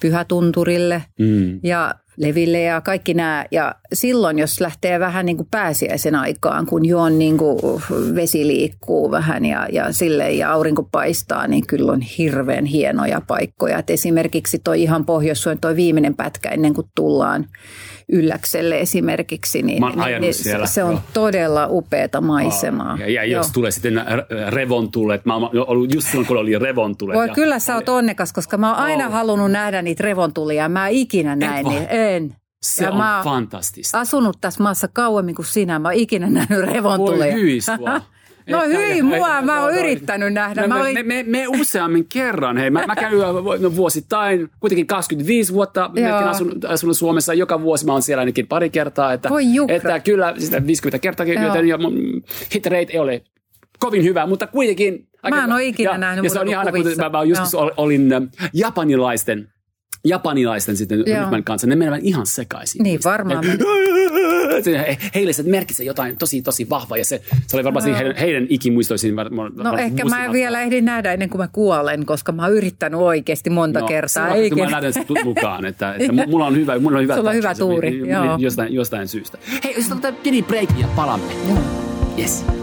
Pyhätunturille 0.00 1.02
mm. 1.18 1.60
ja 1.62 1.94
leville 2.16 2.60
ja 2.60 2.80
kaikki 2.80 3.14
nämä. 3.14 3.44
Ja 3.50 3.74
silloin, 3.92 4.38
jos 4.38 4.60
lähtee 4.60 5.00
vähän 5.00 5.26
niin 5.26 5.36
kuin 5.36 5.48
pääsiäisen 5.50 6.14
aikaan, 6.14 6.66
kun 6.66 6.86
jo 6.86 7.00
on 7.00 7.18
niin 7.18 7.38
kuin 7.38 7.58
vesi 8.14 8.46
liikkuu 8.46 9.10
vähän 9.10 9.44
ja, 9.44 9.66
ja 9.72 9.92
sille 9.92 10.32
ja 10.32 10.52
aurinko 10.52 10.82
paistaa, 10.82 11.46
niin 11.46 11.66
kyllä 11.66 11.92
on 11.92 12.00
hirveän 12.00 12.64
hienoja 12.64 13.20
paikkoja. 13.26 13.78
Et 13.78 13.90
esimerkiksi 13.90 14.58
toi 14.58 14.82
ihan 14.82 15.06
pohjois 15.06 15.44
toi 15.60 15.76
viimeinen 15.76 16.14
pätkä 16.14 16.48
ennen 16.48 16.74
kuin 16.74 16.86
tullaan 16.94 17.46
Ylläkselle 18.08 18.80
esimerkiksi, 18.80 19.62
niin, 19.62 19.82
niin, 19.82 20.20
niin 20.20 20.34
siellä. 20.34 20.66
se 20.66 20.84
on 20.84 20.92
Joo. 20.92 21.00
todella 21.12 21.66
upeata 21.70 22.20
maisemaa. 22.20 22.98
Ja, 23.00 23.10
ja 23.10 23.24
jos 23.24 23.50
tulee 23.50 23.70
sitten 23.70 24.02
revontulet, 24.48 25.24
mä 25.24 25.34
oon 25.34 25.50
ollut 25.66 25.94
just 25.94 26.08
silloin, 26.08 26.26
kun 26.26 26.36
oli 26.36 26.58
revontulet. 26.58 27.16
Voi 27.16 27.28
ja, 27.28 27.34
kyllä 27.34 27.58
sä 27.58 27.74
oot 27.74 27.88
onnekas, 27.88 28.32
koska 28.32 28.56
mä 28.56 28.68
oon 28.74 28.78
aina 28.78 29.06
oh. 29.06 29.12
halunnut 29.12 29.50
nähdä 29.50 29.82
niitä 29.82 30.04
revontulia. 30.04 30.68
Mä 30.68 30.88
ikinä 30.88 31.36
näin, 31.36 31.66
niin 31.66 31.86
en. 32.14 32.36
Se 32.62 32.84
ja 32.84 32.90
on 32.90 32.96
mä 32.96 33.20
fantastista. 33.24 34.00
asunut 34.00 34.36
tässä 34.40 34.62
maassa 34.62 34.88
kauemmin 34.88 35.34
kuin 35.34 35.46
sinä. 35.46 35.78
Mä 35.78 35.88
oon 35.88 35.94
ikinä 35.94 36.30
nähnyt 36.30 36.60
revontulia. 36.60 37.34
Voi 37.34 38.00
No 38.50 38.62
hyi 38.66 39.02
mua, 39.02 39.42
mä 39.42 39.62
oon 39.62 39.74
yrittänyt 39.74 40.32
nähdä. 40.32 40.60
Me, 40.60 40.66
mä 40.66 40.80
olin... 40.80 40.94
me, 40.94 41.02
me, 41.02 41.22
me, 41.22 41.48
useammin 41.48 42.06
kerran, 42.08 42.56
hei, 42.56 42.70
mä, 42.70 42.86
mä 42.86 42.94
käyn 42.94 43.18
no, 43.60 43.76
vuosittain, 43.76 44.50
kuitenkin 44.60 44.86
25 44.86 45.52
vuotta 45.52 45.90
mekin 45.92 46.12
asun, 46.12 46.52
asunut 46.68 46.96
Suomessa, 46.96 47.34
joka 47.34 47.62
vuosi 47.62 47.86
mä 47.86 47.92
oon 47.92 48.02
siellä 48.02 48.20
ainakin 48.20 48.46
pari 48.46 48.70
kertaa. 48.70 49.12
Että, 49.12 49.28
Voi 49.28 49.44
että 49.68 50.00
kyllä, 50.00 50.34
sitä 50.38 50.66
50 50.66 50.98
kertaa, 50.98 51.26
joten 51.26 51.68
ja 51.68 51.78
hit 52.54 52.66
rate 52.66 52.92
ei 52.92 52.98
ole 52.98 53.22
kovin 53.78 54.04
hyvä, 54.04 54.26
mutta 54.26 54.46
kuitenkin. 54.46 55.08
Mä 55.30 55.44
en 55.44 55.52
ole 55.52 55.64
ikinä 55.64 55.90
ja, 55.90 55.98
nähnyt 55.98 56.24
Ja 56.24 56.30
se 56.30 56.40
on 56.40 56.48
ihana, 56.48 56.72
kun 56.72 56.84
mä, 56.96 57.08
mä 57.08 57.22
joskus 57.22 57.54
olin 57.54 58.08
japanilaisten 58.52 59.52
japanilaisten 60.08 60.76
sitten 60.76 61.04
ryhmän 61.06 61.44
kanssa, 61.44 61.66
ne 61.66 61.76
menevät 61.76 62.00
ihan 62.02 62.26
sekaisin. 62.26 62.82
Niin, 62.82 63.00
varmaan. 63.04 63.44
He, 64.66 64.98
heille 65.14 65.32
se 65.32 65.42
merkitsee 65.42 65.86
jotain 65.86 66.16
tosi, 66.16 66.42
tosi 66.42 66.70
vahvaa 66.70 66.98
ja 66.98 67.04
se, 67.04 67.22
se 67.46 67.56
oli 67.56 67.64
varmasti 67.64 67.90
no. 67.90 67.96
heidän, 67.96 68.16
heidän 68.16 68.46
ikimuistoisiin. 68.48 69.14
No 69.56 69.76
ehkä 69.78 70.04
mä 70.04 70.24
en 70.24 70.32
vielä 70.32 70.62
ehdin 70.62 70.84
nähdä 70.84 71.12
ennen 71.12 71.30
kuin 71.30 71.40
mä 71.40 71.48
kuolen, 71.52 72.06
koska 72.06 72.32
mä 72.32 72.42
oon 72.42 72.52
yrittänyt 72.52 73.00
oikeasti 73.00 73.50
monta 73.50 73.80
no, 73.80 73.86
kertaa. 73.86 74.28
Eikä. 74.28 74.56
Mä 74.56 74.92
sen 74.92 75.04
mukaan, 75.24 75.66
että, 75.66 75.94
että 75.98 76.12
mulla 76.30 76.46
on 76.46 76.56
hyvä, 76.56 76.78
mulla 76.78 76.98
on 76.98 77.02
hyvä, 77.02 77.16
Sulla 77.16 77.30
on 77.30 77.36
hyvä 77.36 77.54
tuuri, 77.54 77.98
joo. 77.98 78.36
Jostain, 78.38 78.74
jostain 78.74 79.08
syystä. 79.08 79.38
Hei, 79.64 79.74
jos 79.76 79.92
otetaan 79.92 80.14
pieni 80.14 80.42
break 80.42 80.70
ja 80.78 80.86
palamme. 80.96 81.32
Joo. 81.48 81.58
Yes. 82.18 82.55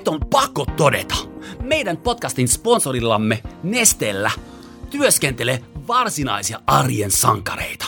Nyt 0.00 0.08
on 0.08 0.20
pakko 0.30 0.66
todeta, 0.76 1.14
meidän 1.62 1.96
podcastin 1.96 2.48
sponsorillamme 2.48 3.42
Nestellä 3.62 4.30
työskentelee 4.90 5.64
varsinaisia 5.88 6.60
arjen 6.66 7.10
sankareita. 7.10 7.86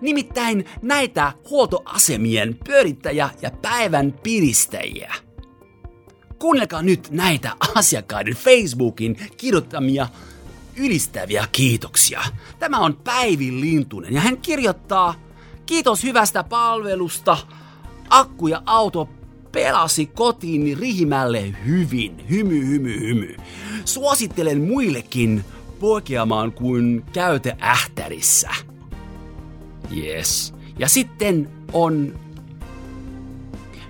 Nimittäin 0.00 0.64
näitä 0.82 1.32
huoltoasemien 1.50 2.58
pyörittäjä 2.64 3.30
ja 3.42 3.50
päivän 3.50 4.12
piristäjiä. 4.22 5.14
Kuunnelkaa 6.38 6.82
nyt 6.82 7.10
näitä 7.10 7.56
asiakkaiden 7.74 8.34
Facebookin 8.34 9.16
kirjoittamia 9.36 10.08
ylistäviä 10.76 11.48
kiitoksia. 11.52 12.22
Tämä 12.58 12.78
on 12.78 12.96
Päivi 12.96 13.60
Lintunen 13.60 14.14
ja 14.14 14.20
hän 14.20 14.38
kirjoittaa 14.38 15.14
Kiitos 15.66 16.02
hyvästä 16.02 16.44
palvelusta. 16.44 17.38
Akku 18.10 18.48
ja 18.48 18.62
auto 18.66 19.08
pelasi 19.52 20.06
kotiin 20.06 20.78
rihimälle 20.78 21.54
hyvin. 21.66 22.30
Hymy, 22.30 22.66
hymy, 22.66 23.00
hymy. 23.00 23.36
Suosittelen 23.84 24.60
muillekin 24.60 25.44
poikeamaan 25.80 26.52
kuin 26.52 27.04
käyte 27.12 27.56
ähtärissä. 27.62 28.50
Yes. 29.96 30.54
Ja 30.78 30.88
sitten 30.88 31.48
on 31.72 32.20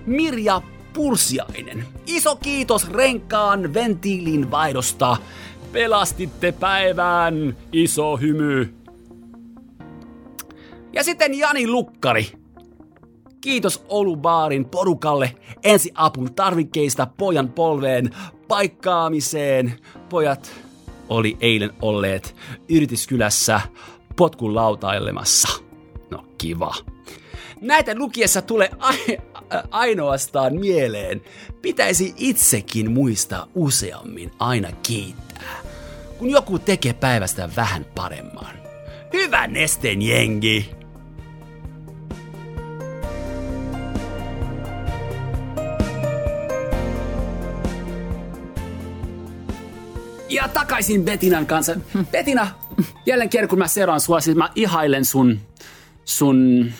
Mirja 0.05 0.61
Pursiainen. 0.93 1.85
Iso 2.07 2.35
kiitos 2.35 2.89
renkaan 2.89 3.73
ventiilin 3.73 4.51
vaihdosta. 4.51 5.17
Pelastitte 5.71 6.51
päivän, 6.51 7.57
iso 7.71 8.17
hymy. 8.17 8.73
Ja 10.93 11.03
sitten 11.03 11.33
Jani 11.33 11.67
Lukkari. 11.67 12.42
Kiitos 13.43 13.85
Olubaarin 13.89 14.65
porukalle 14.65 15.35
ensiapun 15.63 16.33
tarvikkeista 16.33 17.07
pojan 17.17 17.49
polveen 17.49 18.09
paikkaamiseen. 18.47 19.73
Pojat 20.09 20.51
oli 21.09 21.37
eilen 21.41 21.71
olleet 21.81 22.35
yrityskylässä 22.69 23.61
potkun 24.15 24.55
lautailemassa. 24.55 25.63
No 26.11 26.25
kiva. 26.37 26.75
Näitä 27.61 27.95
lukiessa 27.95 28.41
tulee 28.41 28.69
ainoastaan 29.71 30.55
mieleen. 30.55 31.21
Pitäisi 31.61 32.13
itsekin 32.17 32.91
muistaa 32.91 33.47
useammin 33.55 34.31
aina 34.39 34.71
kiittää, 34.83 35.55
kun 36.19 36.29
joku 36.29 36.59
tekee 36.59 36.93
päivästä 36.93 37.49
vähän 37.55 37.85
paremman. 37.95 38.55
Hyvä 39.13 39.47
nesteen 39.47 40.01
jengi! 40.01 40.82
Ja 50.33 50.47
takaisin 50.47 51.05
Betinan 51.05 51.45
kanssa. 51.45 51.75
Betina, 52.11 52.47
jälleen 53.05 53.29
kerran 53.29 53.49
kun 53.49 53.59
mä 53.59 53.67
seuraan 53.67 54.01
sua, 54.01 54.19
siis 54.19 54.37
mä 54.37 54.49
ihailen 54.55 55.05
sun, 55.05 55.39
sun 56.05 56.71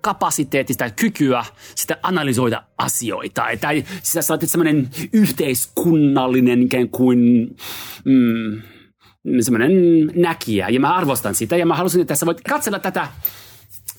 kapasiteetista 0.00 0.90
kykyä 0.90 1.44
sitä 1.74 1.96
analysoida 2.02 2.62
asioita. 2.78 3.44
Tai 3.60 3.84
siis 4.02 4.26
sä 4.26 4.32
olet 4.32 4.50
semmoinen 4.50 4.90
yhteiskunnallinen 5.12 6.62
ikään 6.62 6.88
kuin 6.88 7.48
mm, 8.04 8.62
semmoinen 9.40 9.72
näkijä. 10.14 10.68
Ja 10.68 10.80
mä 10.80 10.94
arvostan 10.94 11.34
sitä 11.34 11.56
ja 11.56 11.66
mä 11.66 11.76
halusin, 11.76 12.00
että 12.00 12.14
sä 12.14 12.26
voit 12.26 12.40
katsella 12.48 12.78
tätä 12.78 13.08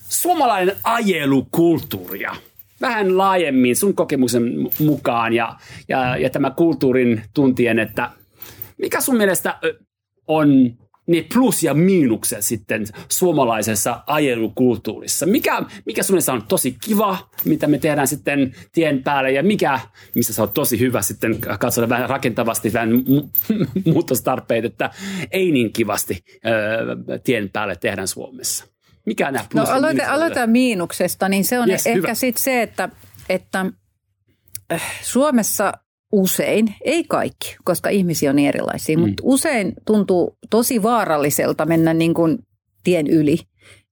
suomalainen 0.08 0.76
ajelukulttuuria 0.84 2.36
vähän 2.80 3.18
laajemmin 3.18 3.76
sun 3.76 3.94
kokemuksen 3.94 4.42
mukaan 4.78 5.32
ja, 5.32 5.56
ja, 5.88 6.16
ja 6.16 6.30
tämä 6.30 6.50
kulttuurin 6.50 7.22
tuntien, 7.34 7.78
että 7.78 8.10
mikä 8.80 9.00
sun 9.00 9.16
mielestä 9.16 9.58
on 10.26 10.76
ne 11.06 11.26
plus 11.34 11.62
ja 11.62 11.74
miinukset 11.74 12.44
sitten 12.44 12.84
suomalaisessa 13.08 14.02
ajelukulttuurissa? 14.06 15.26
Mikä, 15.26 15.62
mikä 15.86 16.02
sun 16.02 16.18
on 16.32 16.46
tosi 16.46 16.76
kiva, 16.84 17.30
mitä 17.44 17.66
me 17.66 17.78
tehdään 17.78 18.08
sitten 18.08 18.54
tien 18.72 19.02
päälle 19.02 19.32
ja 19.32 19.42
mikä, 19.42 19.80
missä 20.14 20.32
se 20.32 20.42
on 20.42 20.52
tosi 20.52 20.78
hyvä 20.78 21.02
sitten 21.02 21.38
katsoa 21.40 21.88
vähän 21.88 22.08
rakentavasti 22.08 22.72
vähän 22.72 22.90
muutostarpeet, 23.92 24.64
että 24.64 24.90
ei 25.30 25.52
niin 25.52 25.72
kivasti 25.72 26.24
ää, 26.44 27.20
tien 27.24 27.50
päälle 27.52 27.76
tehdään 27.76 28.08
Suomessa? 28.08 28.64
Mikä 29.06 29.30
nämä 29.30 29.44
No 29.54 29.64
aloita, 29.64 30.12
aloita 30.12 30.46
miinuksesta, 30.46 31.28
niin 31.28 31.44
se 31.44 31.60
on 31.60 31.70
Yes, 31.70 31.86
ehkä 31.86 32.14
sitten 32.14 32.42
se, 32.42 32.62
että, 32.62 32.88
että 33.28 33.66
äh, 34.72 34.82
Suomessa 35.02 35.72
usein, 36.12 36.74
ei 36.84 37.04
kaikki, 37.04 37.56
koska 37.64 37.88
ihmisiä 37.88 38.30
on 38.30 38.36
niin 38.36 38.48
erilaisia, 38.48 38.96
mm. 38.96 39.00
mutta 39.00 39.22
usein 39.26 39.72
tuntuu 39.86 40.36
tosi 40.50 40.82
vaaralliselta 40.82 41.66
mennä 41.66 41.94
niin 41.94 42.14
kuin 42.14 42.38
tien 42.84 43.06
yli. 43.06 43.38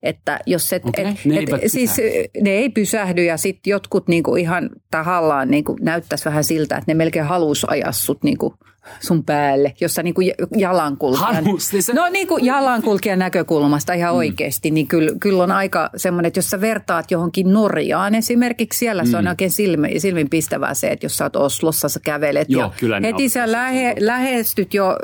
Että 0.03 0.41
jos 0.47 0.73
et, 0.73 0.85
Okei, 0.85 1.07
et, 1.07 1.25
ne 1.25 1.39
et, 1.39 1.49
siis 1.67 1.97
ne 2.41 2.51
ei 2.51 2.69
pysähdy 2.69 3.25
ja 3.25 3.37
sitten 3.37 3.71
jotkut 3.71 4.09
niinku 4.09 4.37
ihan 4.37 4.71
tahallaan 4.91 5.51
niinku 5.51 5.77
näyttäisi 5.81 6.25
vähän 6.25 6.45
siltä, 6.45 6.77
että 6.77 6.91
ne 6.91 6.95
melkein 6.95 7.25
halus 7.25 7.65
ajaa 7.65 7.93
sut 7.93 8.25
niinku 8.25 8.55
sun 9.00 9.25
päälle, 9.25 9.75
jossa 9.80 10.02
niinku 10.02 10.21
jalankulkijan, 10.57 11.45
Halus, 11.45 11.73
niin 11.73 11.83
se- 11.83 11.92
no 11.92 12.09
niinku 12.09 12.38
jalankulkijan 12.42 13.18
näkökulmasta 13.18 13.92
ihan 13.92 14.12
mm. 14.14 14.16
oikeasti, 14.16 14.71
niin 14.71 14.87
kyllä, 14.87 15.11
kyllä 15.21 15.42
on 15.42 15.52
aika 15.52 15.90
semmoinen, 15.97 16.28
että 16.28 16.38
jos 16.38 16.50
sä 16.50 16.61
vertaat 16.61 17.11
johonkin 17.11 17.52
Norjaan 17.52 18.14
esimerkiksi, 18.14 18.78
siellä 18.78 19.04
se 19.04 19.16
on 19.16 19.25
Mm. 19.25 19.28
oikein 19.28 19.50
silmi, 19.50 20.00
silminpistävää 20.00 20.75
se, 20.75 20.88
että 20.88 21.07
jos 21.07 21.16
sä 21.16 21.25
oot 21.25 21.37
Oslossa, 21.37 21.88
sä 21.88 22.00
kävelet 22.04 22.49
Joo, 22.50 22.62
ja 22.62 22.71
kyllä 22.80 23.00
heti 23.04 23.28
sä 23.28 23.52
lähe, 23.52 23.95
lähestyt 24.00 24.75
jo 24.75 24.97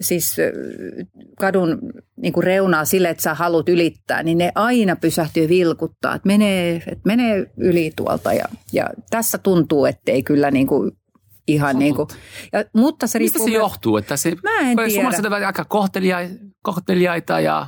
siis 0.00 0.36
kadun 1.38 1.78
niinku 2.16 2.40
reunaa 2.40 2.84
sille, 2.84 3.08
että 3.08 3.22
sä 3.22 3.34
haluat 3.34 3.68
ylittää, 3.68 4.22
niin 4.22 4.38
ne 4.38 4.52
aina 4.54 4.96
pysähtyy 4.96 5.48
vilkuttaa, 5.48 6.14
että 6.14 6.26
menee, 6.26 6.76
että 6.76 7.00
menee 7.04 7.46
yli 7.56 7.92
tuolta 7.96 8.32
ja, 8.32 8.44
ja 8.72 8.90
tässä 9.10 9.38
tuntuu, 9.38 9.84
ettei 9.86 10.22
kyllä 10.22 10.50
niinku 10.50 10.90
ihan 11.48 11.78
niin 11.78 11.94
kuin, 11.94 12.08
ja, 12.52 12.64
mutta 12.76 13.06
se 13.06 13.18
Mistä 13.18 13.38
se 13.38 13.44
myös- 13.44 13.54
johtuu? 13.54 13.96
Että 13.96 14.16
se, 14.16 14.32
Mä 14.42 14.70
en 14.70 14.76
tiedä. 14.76 14.90
Suomalaiset 14.90 15.24
ovat 15.26 15.42
aika 15.42 15.64
kohtelia, 15.64 16.18
kohteliaita 16.62 17.40
ja, 17.40 17.66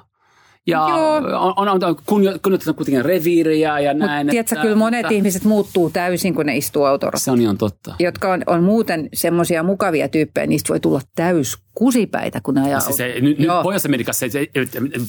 ja 0.66 0.86
Joo. 0.88 1.16
on, 1.16 1.68
on, 1.68 1.84
on 1.84 1.96
kunnioitetaan 2.06 2.74
kuitenkin 2.76 3.04
reviiriä 3.04 3.78
ja 3.80 3.94
näin. 3.94 4.26
Mutta 4.26 4.30
tiedätkö, 4.30 4.54
että- 4.54 4.62
kyllä 4.62 4.76
monet 4.76 5.00
että- 5.00 5.14
ihmiset 5.14 5.44
muuttuu 5.44 5.90
täysin, 5.90 6.34
kun 6.34 6.46
ne 6.46 6.56
istuu 6.56 6.84
autorossa. 6.84 7.24
Se 7.24 7.30
on 7.30 7.40
ihan 7.40 7.58
totta. 7.58 7.94
Jotka 7.98 8.32
on, 8.32 8.42
on 8.46 8.62
muuten 8.64 9.08
semmoisia 9.14 9.62
mukavia 9.62 10.08
tyyppejä, 10.08 10.46
niistä 10.46 10.68
voi 10.68 10.80
tulla 10.80 11.00
täys 11.14 11.58
kusipäitä, 11.78 12.40
kun 12.42 12.54
ne 12.54 12.62
ajaa 12.62 12.80
Se, 12.80 12.92
se, 12.92 13.14
nyt, 13.20 13.38
nyt. 13.38 13.48
Pohjois-Amerikassa 13.62 14.26
se, 14.28 14.46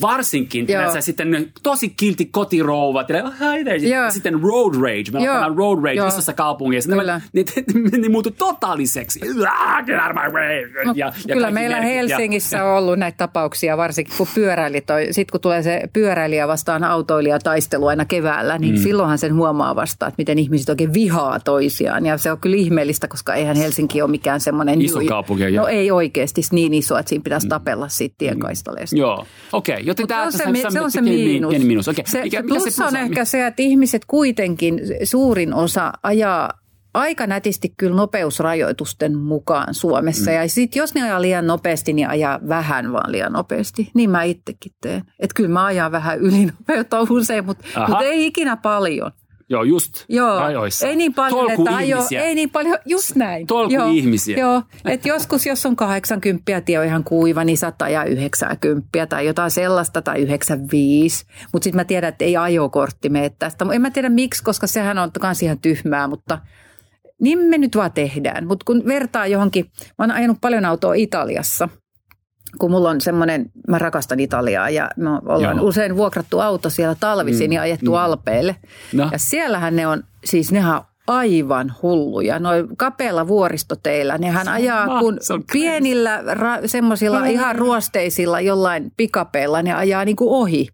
varsinkin 0.01 0.65
näissä 0.69 1.01
sitten 1.01 1.51
tosi 1.63 1.89
kilti 1.89 2.25
kotirouvat 2.25 3.09
ja. 3.09 3.17
Joo. 3.17 4.03
ja 4.03 4.11
sitten 4.11 4.41
road 4.41 4.75
rage. 4.75 5.11
Meillä 5.11 5.45
on 5.45 5.57
road 5.57 5.83
rage 5.83 5.93
Joo. 5.93 6.07
isossa 6.07 6.33
kaupungeissa. 6.33 6.91
Kyllä. 6.91 7.21
Ne, 7.33 7.43
ne, 7.55 7.81
ne, 7.91 7.97
ne 7.97 8.09
muuttui 8.09 8.31
totaaliseksi. 8.31 9.19
Ah, 9.47 9.85
Get 9.85 9.95
out 9.95 10.17
of 10.17 10.23
my 10.23 10.39
way. 10.39 10.85
No, 10.85 10.93
ja, 10.95 11.13
ja 11.27 11.35
kyllä 11.35 11.51
meillä 11.51 11.79
merkit 11.79 11.95
Helsingissä 11.95 12.63
on 12.63 12.77
ollut 12.77 12.99
näitä 12.99 13.17
tapauksia, 13.17 13.77
varsinkin 13.77 14.13
kun 14.17 14.27
pyöräilijät, 14.35 14.85
sitten 15.11 15.31
kun 15.31 15.41
tulee 15.41 15.63
se 15.63 15.81
pyöräilijä 15.93 16.47
vastaan 16.47 16.83
autoilija 16.83 17.39
taistelu 17.39 17.87
aina 17.87 18.05
keväällä, 18.05 18.57
niin 18.57 18.75
mm. 18.75 18.81
silloinhan 18.81 19.17
sen 19.17 19.35
huomaa 19.35 19.75
vasta, 19.75 20.07
että 20.07 20.15
miten 20.17 20.39
ihmiset 20.39 20.69
oikein 20.69 20.93
vihaa 20.93 21.39
toisiaan. 21.39 22.05
Ja 22.05 22.17
se 22.17 22.31
on 22.31 22.39
kyllä 22.39 22.57
ihmeellistä, 22.57 23.07
koska 23.07 23.33
eihän 23.33 23.55
Helsinki 23.55 24.01
ole 24.01 24.11
mikään 24.11 24.39
semmoinen... 24.39 24.81
Iso 24.81 24.99
kaupunki. 25.07 25.51
No 25.51 25.67
ei 25.67 25.91
oikeasti 25.91 26.41
niin 26.59 26.73
iso, 26.73 26.97
että 26.97 27.09
siinä 27.09 27.23
pitäisi 27.23 27.47
tapella 27.47 27.87
siitä 27.89 28.15
tienkaistaleesta. 28.17 28.95
Joo, 28.95 29.25
okei. 29.53 29.73
Okay. 29.73 29.85
Joten 29.85 30.07
tämä 30.07 30.21
se 30.21 30.25
on 30.25 30.31
se, 30.31 30.51
mi- 30.51 30.71
se, 30.71 30.81
on 30.81 30.91
se 30.91 31.01
miinus. 31.01 31.49
Pieni 31.49 31.65
miinus. 31.65 31.87
Okay. 31.87 32.03
Se, 32.07 32.23
mikä, 32.23 32.41
mikä 32.41 32.69
se 32.69 32.83
on 32.83 32.95
ehkä 32.95 33.25
se, 33.25 33.47
että 33.47 33.61
ihmiset 33.61 34.05
kuitenkin, 34.05 34.81
suurin 35.03 35.53
osa 35.53 35.93
ajaa 36.03 36.49
aika 36.93 37.27
nätisti 37.27 37.73
kyllä 37.77 37.95
nopeusrajoitusten 37.95 39.17
mukaan 39.17 39.73
Suomessa. 39.73 40.31
Mm. 40.31 40.37
Ja 40.37 40.49
sitten 40.49 40.79
jos 40.79 40.93
ne 40.93 41.03
ajaa 41.03 41.21
liian 41.21 41.47
nopeasti, 41.47 41.93
niin 41.93 42.09
ajaa 42.09 42.39
vähän 42.47 42.93
vaan 42.93 43.11
liian 43.11 43.33
nopeasti. 43.33 43.91
Niin 43.93 44.09
mä 44.09 44.23
itsekin 44.23 44.71
teen. 44.81 45.03
Että 45.19 45.33
kyllä 45.35 45.49
mä 45.49 45.65
ajan 45.65 45.91
vähän 45.91 46.19
ylinopeutta 46.19 47.01
usein, 47.09 47.45
mutta, 47.45 47.65
mutta 47.87 48.03
ei 48.03 48.25
ikinä 48.25 48.57
paljon. 48.57 49.11
Joo, 49.49 49.63
just 49.63 50.05
Joo, 50.09 50.39
rajoissa. 50.39 50.87
ei 50.87 50.95
niin 50.95 51.13
paljon, 51.13 51.47
Tolku 51.47 51.61
että 51.61 51.77
ajo, 51.77 51.97
ei 52.11 52.35
niin 52.35 52.49
paljon, 52.49 52.77
just 52.85 53.15
näin. 53.15 53.47
Tolku 53.47 53.73
joo, 53.73 53.89
ihmisiä. 53.91 54.37
Joo, 54.37 54.63
että 54.85 55.09
joskus 55.09 55.45
jos 55.45 55.65
on 55.65 55.75
80 55.75 56.61
tie 56.61 56.79
on 56.79 56.85
ihan 56.85 57.03
kuiva, 57.03 57.43
niin 57.43 57.57
saattaa 57.57 57.85
ajaa 57.85 58.03
90 58.03 59.07
tai 59.09 59.25
jotain 59.25 59.51
sellaista 59.51 60.01
tai 60.01 60.21
95. 60.21 61.25
Mutta 61.53 61.63
sitten 61.63 61.79
mä 61.79 61.85
tiedän, 61.85 62.07
että 62.07 62.25
ei 62.25 62.37
ajokortti 62.37 63.09
mene 63.09 63.31
tästä. 63.39 63.65
En 63.73 63.81
mä 63.81 63.91
tiedä 63.91 64.09
miksi, 64.09 64.43
koska 64.43 64.67
sehän 64.67 64.97
on 64.97 65.11
kans 65.19 65.43
ihan 65.43 65.59
tyhmää, 65.59 66.07
mutta 66.07 66.39
niin 67.21 67.39
me 67.39 67.57
nyt 67.57 67.75
vaan 67.75 67.91
tehdään. 67.91 68.47
Mutta 68.47 68.63
kun 68.65 68.83
vertaa 68.85 69.27
johonkin, 69.27 69.65
mä 69.81 70.03
oon 70.03 70.11
ajanut 70.11 70.37
paljon 70.41 70.65
autoa 70.65 70.93
Italiassa, 70.93 71.69
kun 72.59 72.71
mulla 72.71 72.89
on 72.89 73.01
semmoinen, 73.01 73.51
mä 73.67 73.79
rakastan 73.79 74.19
Italiaa 74.19 74.69
ja 74.69 74.89
me 74.97 75.09
ollaan 75.09 75.57
Joo. 75.57 75.67
usein 75.67 75.95
vuokrattu 75.95 76.39
auto 76.39 76.69
siellä 76.69 76.95
talvisin 76.99 77.49
mm, 77.49 77.53
ja 77.53 77.61
ajettu 77.61 77.91
mm. 77.91 77.97
Alpeille. 77.97 78.55
No. 78.93 79.09
Ja 79.11 79.17
siellähän 79.17 79.75
ne 79.75 79.87
on, 79.87 80.03
siis 80.25 80.51
nehän 80.51 80.75
on 80.75 80.81
aivan 81.07 81.73
hulluja. 81.81 82.39
Noin 82.39 82.77
kapealla 82.77 83.27
vuoristoteillä, 83.27 84.17
nehän 84.17 84.47
ajaa 84.47 84.99
kun 84.99 85.17
se 85.21 85.33
on 85.33 85.39
crazy. 85.43 85.51
pienillä 85.51 86.21
ra- 86.33 86.67
semmoisilla 86.67 87.25
ihan 87.25 87.55
ruosteisilla 87.55 88.41
jollain 88.41 88.91
pikapeilla 88.97 89.61
ne 89.61 89.73
ajaa 89.73 90.05
niin 90.05 90.15
kuin 90.15 90.29
ohi. 90.29 90.67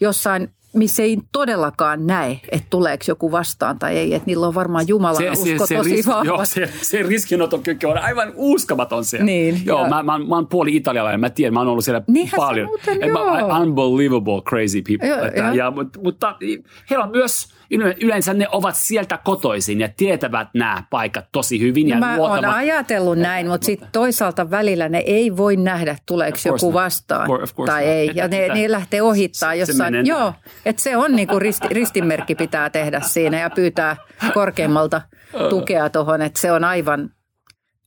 Jossain, 0.00 0.50
missä 0.76 1.02
ei 1.02 1.18
todellakaan 1.32 2.06
näe, 2.06 2.40
että 2.52 2.66
tuleeko 2.70 3.04
joku 3.08 3.32
vastaan 3.32 3.78
tai 3.78 3.96
ei. 3.98 4.14
Että 4.14 4.26
niillä 4.26 4.46
on 4.46 4.54
varmaan 4.54 4.88
Jumalan 4.88 5.32
usko 5.32 5.44
tosi 5.58 5.76
riski, 5.82 6.10
vahva. 6.10 6.24
joo, 6.24 6.44
se, 6.44 6.68
se 6.82 7.02
riskinottokyky 7.02 7.86
on 7.86 7.98
aivan 7.98 8.32
uskomaton 8.34 9.04
siellä. 9.04 9.26
Niin, 9.26 9.62
joo, 9.64 9.78
joo. 9.80 9.88
mä, 9.88 10.02
mä, 10.02 10.18
mä 10.18 10.34
oon 10.34 10.46
puoli 10.46 10.76
italialainen, 10.76 11.20
mä 11.20 11.30
tiedän, 11.30 11.54
mä 11.54 11.60
oon 11.60 11.68
ollut 11.68 11.84
siellä 11.84 12.02
Niinhän 12.08 12.30
se 12.30 12.36
paljon. 12.36 12.66
muuten, 12.68 13.02
En 13.02 13.12
mä- 13.12 13.58
unbelievable 13.60 14.42
crazy 14.42 14.82
people. 14.88 15.08
Joo, 15.08 15.24
että, 15.26 15.40
joo. 15.40 15.52
ja, 15.54 15.70
mutta, 15.70 16.00
mutta 16.02 16.36
heillä 16.90 17.04
on 17.04 17.10
myös, 17.10 17.55
yleensä 18.00 18.34
ne 18.34 18.46
ovat 18.52 18.76
sieltä 18.76 19.18
kotoisin 19.24 19.80
ja 19.80 19.88
tietävät 19.96 20.48
nämä 20.54 20.82
paikat 20.90 21.24
tosi 21.32 21.60
hyvin. 21.60 21.88
Ja 21.88 21.98
Mä 21.98 22.16
oon 22.16 22.18
luottavat- 22.18 22.56
ajatellut 22.56 23.18
näin, 23.18 23.48
mutta 23.48 23.64
sitten 23.64 23.88
toisaalta 23.92 24.50
välillä 24.50 24.88
ne 24.88 24.98
ei 24.98 25.36
voi 25.36 25.56
nähdä, 25.56 25.96
tuleeko 26.06 26.38
joku 26.44 26.66
not. 26.66 26.74
vastaan 26.74 27.26
course 27.28 27.54
tai 27.66 27.80
not. 27.82 27.90
ei. 27.92 28.10
Ja 28.14 28.28
ne, 28.28 28.48
ne 28.48 28.70
lähtee 28.70 29.02
ohittaa 29.02 29.50
se 29.52 29.56
jossain. 29.56 29.92
menee 29.92 30.02
Joo, 30.08 30.32
että 30.66 30.82
se 30.82 30.96
on 30.96 31.16
niinku 31.16 31.38
risti, 31.38 31.68
ristinmerkki 31.70 32.34
pitää 32.34 32.70
tehdä 32.70 33.00
siinä 33.00 33.40
ja 33.40 33.50
pyytää 33.50 33.96
korkeammalta 34.34 35.02
tukea 35.50 35.90
tuohon, 35.90 36.22
että 36.22 36.40
se 36.40 36.52
on 36.52 36.64
aivan, 36.64 37.10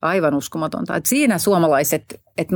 aivan 0.02 0.34
uskomatonta. 0.34 0.96
Et 0.96 1.06
siinä 1.06 1.38
suomalaiset, 1.38 2.22
että 2.38 2.56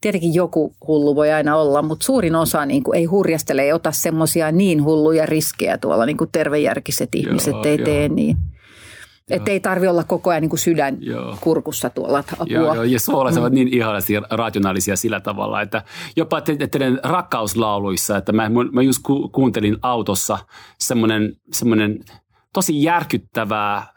tietenkin 0.00 0.34
joku 0.34 0.74
hullu 0.86 1.16
voi 1.16 1.32
aina 1.32 1.56
olla, 1.56 1.82
mutta 1.82 2.04
suurin 2.04 2.34
osa 2.34 2.66
niin 2.66 2.82
kuin 2.82 2.98
ei 2.98 3.04
hurjastele, 3.04 3.62
ei 3.62 3.72
ota 3.72 3.92
semmoisia 3.92 4.52
niin 4.52 4.84
hulluja 4.84 5.26
riskejä 5.26 5.78
tuolla, 5.78 6.06
niin 6.06 6.16
kuin 6.16 6.30
tervejärkiset 6.32 7.14
ihmiset 7.14 7.52
Joo, 7.52 7.64
ei 7.64 7.76
joo. 7.78 7.84
tee 7.84 8.08
niin. 8.08 8.36
Että 9.30 9.50
ei 9.50 9.60
tarvi 9.60 9.88
olla 9.88 10.04
koko 10.04 10.30
ajan 10.30 10.40
niin 10.40 10.50
kuin 10.50 10.60
sydän 10.60 10.96
Joo. 11.00 11.36
kurkussa 11.40 11.90
tuolla, 11.90 12.18
että 12.18 12.36
apua. 12.38 12.54
Joo, 12.54 12.74
joo, 12.74 12.84
ja 12.84 13.00
suomalaiset 13.00 13.40
ovat 13.40 13.52
niin 13.52 13.68
ihanasti 13.68 14.14
rationaalisia 14.30 14.96
sillä 14.96 15.20
tavalla, 15.20 15.60
että 15.60 15.82
jopa 16.16 16.40
te, 16.40 16.56
te, 16.56 16.66
teidän 16.66 17.00
rakkauslauluissa, 17.02 18.16
että 18.16 18.32
mä, 18.32 18.50
mä 18.72 18.82
just 18.82 19.00
ku, 19.02 19.28
kuuntelin 19.28 19.76
autossa 19.82 20.38
semmoinen, 20.78 21.36
semmoinen 21.52 21.98
tosi 22.52 22.82
järkyttävää 22.82 23.91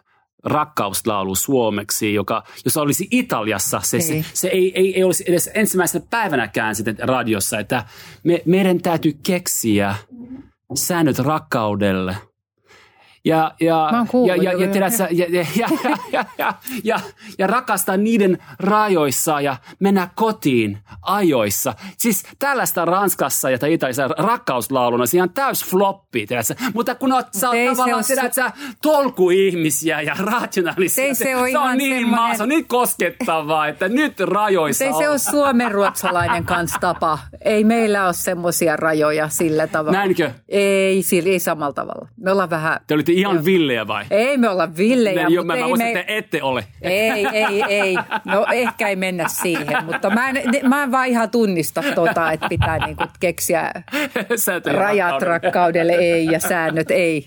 rakkauslaulu 0.45 1.35
suomeksi, 1.35 2.13
joka, 2.13 2.43
jos 2.65 2.77
olisi 2.77 3.07
Italiassa, 3.11 3.79
se, 3.83 3.99
se, 3.99 4.13
Ei. 4.13 4.25
se 4.33 4.47
ei, 4.47 4.71
ei, 4.75 4.95
ei 4.95 5.03
olisi 5.03 5.23
edes 5.27 5.51
ensimmäisenä 5.53 6.05
päivänäkään 6.09 6.75
sitten 6.75 6.97
radiossa, 6.99 7.59
että 7.59 7.85
me, 8.23 8.41
meidän 8.45 8.81
täytyy 8.81 9.17
keksiä 9.23 9.95
säännöt 10.75 11.19
rakkaudelle. 11.19 12.15
Ja, 13.25 13.51
ja, 13.59 13.89
ja, 14.27 14.35
ja, 14.35 14.51
ja, 14.53 14.59
ja, 15.11 15.27
ja, 15.31 15.45
ja, 15.55 15.95
ja, 16.11 16.25
ja, 16.37 16.53
ja, 16.83 16.99
ja 17.37 17.47
rakastaa 17.47 17.97
niiden 17.97 18.37
rajoissa 18.59 19.41
ja 19.41 19.55
mennä 19.79 20.09
kotiin 20.15 20.77
ajoissa. 21.01 21.73
Siis 21.97 22.23
tällaista 22.39 22.85
Ranskassa 22.85 23.49
ja 23.49 23.59
tai 23.59 23.73
Italiassa 23.73 24.07
rakkauslauluna, 24.07 25.05
siinä 25.05 25.23
on 25.23 25.29
täys 25.29 25.65
floppi, 25.65 26.27
mutta 26.73 26.95
kun 26.95 27.11
oot, 27.11 27.27
sä 27.33 27.49
oot 27.49 27.55
se 27.57 27.65
tavallaan, 27.69 27.97
oo 27.97 28.03
tiedät, 28.07 28.33
sä, 28.33 28.51
tolkuihmisiä 28.81 30.01
ja 30.01 30.15
rationaalisia. 30.19 31.03
Ei 31.03 31.15
se 31.15 31.35
oo 31.35 31.47
se 31.51 31.57
on 31.57 31.77
niin 31.77 31.95
semmonen- 31.95 32.09
maa, 32.19 32.35
se 32.35 32.43
on 32.43 32.49
niin 32.49 32.67
koskettavaa, 32.67 33.67
että 33.67 33.87
nyt 33.89 34.19
rajoissa 34.19 34.85
ei 34.85 34.93
se 34.93 35.09
ole 35.09 35.17
suomenruotsalainen 35.17 36.45
kanssa 36.45 36.79
tapa. 36.79 37.19
Ei 37.45 37.63
meillä 37.63 38.05
ole 38.05 38.13
semmoisia 38.13 38.75
rajoja 38.75 39.29
sillä 39.29 39.67
tavalla. 39.67 39.97
Näinkö? 39.97 40.31
Ei, 40.49 41.03
sillä- 41.03 41.29
ei 41.29 41.39
samalla 41.39 41.73
tavalla. 41.73 42.07
Me 42.17 42.31
ollaan 42.31 42.49
vähän... 42.49 42.79
Te 42.87 42.93
olitte 42.93 43.11
ihan 43.19 43.45
villejä 43.45 43.87
vai? 43.87 44.05
Ei 44.11 44.37
me 44.37 44.49
olla 44.49 44.75
villejä, 44.77 45.23
Ne, 45.23 45.33
jo, 45.33 45.41
mutta 45.41 45.53
mä, 45.53 45.53
mä 45.53 45.65
ei 45.65 45.71
uskon, 45.71 45.77
me... 45.77 45.91
että 45.91 46.07
te 46.07 46.17
ette 46.17 46.43
ole. 46.43 46.63
Ei, 46.81 47.27
ei, 47.27 47.63
ei. 47.69 47.97
No 48.25 48.45
ehkä 48.53 48.87
ei 48.87 48.95
mennä 48.95 49.27
siihen, 49.27 49.85
mutta 49.85 50.09
mä 50.09 50.29
en, 50.29 50.43
mä 50.69 50.83
en 50.83 50.91
vaan 50.91 51.07
ihan 51.07 51.29
tunnista 51.29 51.83
tota, 51.95 52.31
että 52.31 52.49
pitää 52.49 52.85
niinku 52.85 53.03
keksiä 53.19 53.71
rajat 54.65 55.21
rakkaudelle. 55.21 55.25
rakkaudelle 55.25 55.93
ei 55.93 56.25
ja 56.25 56.39
säännöt 56.39 56.91
ei. 56.91 57.25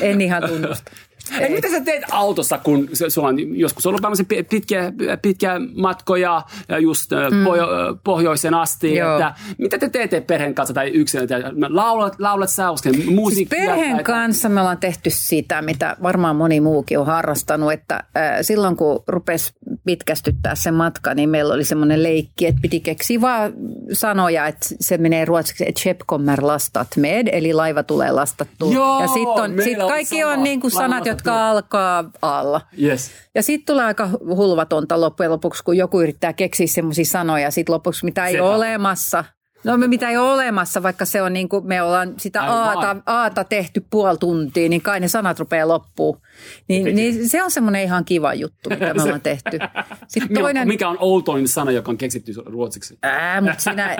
En 0.00 0.20
ihan 0.20 0.42
tunnusta. 0.48 0.92
Ei, 1.40 1.50
mitä 1.50 1.68
sä 1.70 1.80
teet 1.80 2.02
autossa, 2.10 2.58
kun 2.58 2.88
se- 2.92 3.10
sulla 3.10 3.28
on 3.28 3.58
joskus 3.58 3.86
ollut 3.86 4.02
tämmöisiä 4.02 4.26
pi- 4.28 4.42
pitkiä, 4.42 4.92
pitkiä 5.22 5.52
matkoja 5.74 6.42
ja 6.68 6.78
just 6.78 7.10
mm. 7.30 7.44
pohjo- 7.44 7.68
pohjoisen 8.04 8.54
asti. 8.54 8.94
Joo. 8.96 9.12
Että, 9.16 9.34
mitä 9.58 9.78
te 9.78 9.88
teette 9.88 10.20
perheen 10.20 10.54
kanssa 10.54 10.74
tai 10.74 10.88
yksin? 10.90 11.20
Laulat, 11.68 12.14
laulat 12.20 12.50
sä 12.50 12.62
Siis 12.82 13.06
musiikkia? 13.10 13.58
perheen 13.58 13.94
tai- 13.96 14.04
kanssa 14.04 14.48
me 14.48 14.60
ollaan 14.60 14.78
tehty 14.78 15.10
sitä, 15.10 15.62
mitä 15.62 15.96
varmaan 16.02 16.36
moni 16.36 16.60
muukin 16.60 16.98
on 16.98 17.06
harrastanut, 17.06 17.72
että 17.72 17.94
äh, 17.94 18.02
silloin 18.42 18.76
kun 18.76 19.02
rupesi 19.08 19.52
pitkästyttää 19.84 20.54
se 20.54 20.70
matka, 20.70 21.14
niin 21.14 21.28
meillä 21.28 21.54
oli 21.54 21.64
semmoinen 21.64 22.02
leikki, 22.02 22.46
että 22.46 22.60
piti 22.62 22.80
keksiä 22.80 23.20
vaan 23.20 23.52
sanoja, 23.92 24.46
että 24.46 24.66
se 24.80 24.98
menee 24.98 25.24
ruotsiksi, 25.24 25.64
että 25.68 25.80
Chep 25.80 26.00
kommer 26.06 26.46
lastat 26.46 26.88
med, 26.96 27.28
eli 27.32 27.52
laiva 27.52 27.82
tulee 27.82 28.10
lastattua. 28.10 28.74
Joo, 28.74 29.00
ja 29.00 29.08
sitten 29.08 29.64
sit 29.64 29.80
on 29.80 29.88
kaikki 29.88 30.20
sama. 30.20 30.32
on 30.32 30.42
niin 30.42 30.60
kuin 30.60 30.70
sanat, 30.70 31.06
jotka 31.06 31.50
alkaa 31.50 32.10
alla. 32.22 32.60
Yes. 32.82 33.10
Ja 33.34 33.42
sitten 33.42 33.74
tulee 33.74 33.84
aika 33.84 34.08
hulvatonta 34.26 35.00
loppujen 35.00 35.32
lopuksi, 35.32 35.64
kun 35.64 35.76
joku 35.76 36.00
yrittää 36.00 36.32
keksiä 36.32 36.66
semmoisia 36.66 37.04
sanoja, 37.04 37.50
sitten 37.50 37.72
lopuksi 37.72 38.04
mitä 38.04 38.26
ei 38.26 38.40
ole 38.40 38.54
olemassa. 38.54 39.24
No 39.64 39.76
me 39.78 39.88
mitä 39.88 40.08
ei 40.08 40.16
ole 40.16 40.32
olemassa, 40.32 40.82
vaikka 40.82 41.04
se 41.04 41.22
on 41.22 41.32
niin 41.32 41.48
kuin 41.48 41.66
me 41.66 41.82
ollaan 41.82 42.14
sitä 42.18 42.40
Aivan. 42.40 42.58
aata, 42.58 42.96
aata 43.06 43.44
tehty 43.44 43.86
puoli 43.90 44.18
tuntia, 44.18 44.68
niin 44.68 44.82
kai 44.82 45.00
ne 45.00 45.08
sanat 45.08 45.38
rupeaa 45.38 45.68
loppuun. 45.68 46.20
Niin, 46.68 46.96
niin 46.96 47.28
se 47.28 47.42
on 47.42 47.50
semmoinen 47.50 47.82
ihan 47.82 48.04
kiva 48.04 48.34
juttu, 48.34 48.70
mitä 48.70 48.94
me 48.94 49.02
ollaan 49.02 49.20
tehty. 49.20 49.58
Sitten 50.08 50.38
toinen, 50.38 50.68
mikä 50.68 50.88
on 50.88 50.96
outoin 51.00 51.48
sana, 51.48 51.70
joka 51.70 51.90
on 51.90 51.98
keksitty 51.98 52.32
ruotsiksi? 52.46 52.98
ää, 53.02 53.40
mutta 53.40 53.60
sinä, 53.62 53.96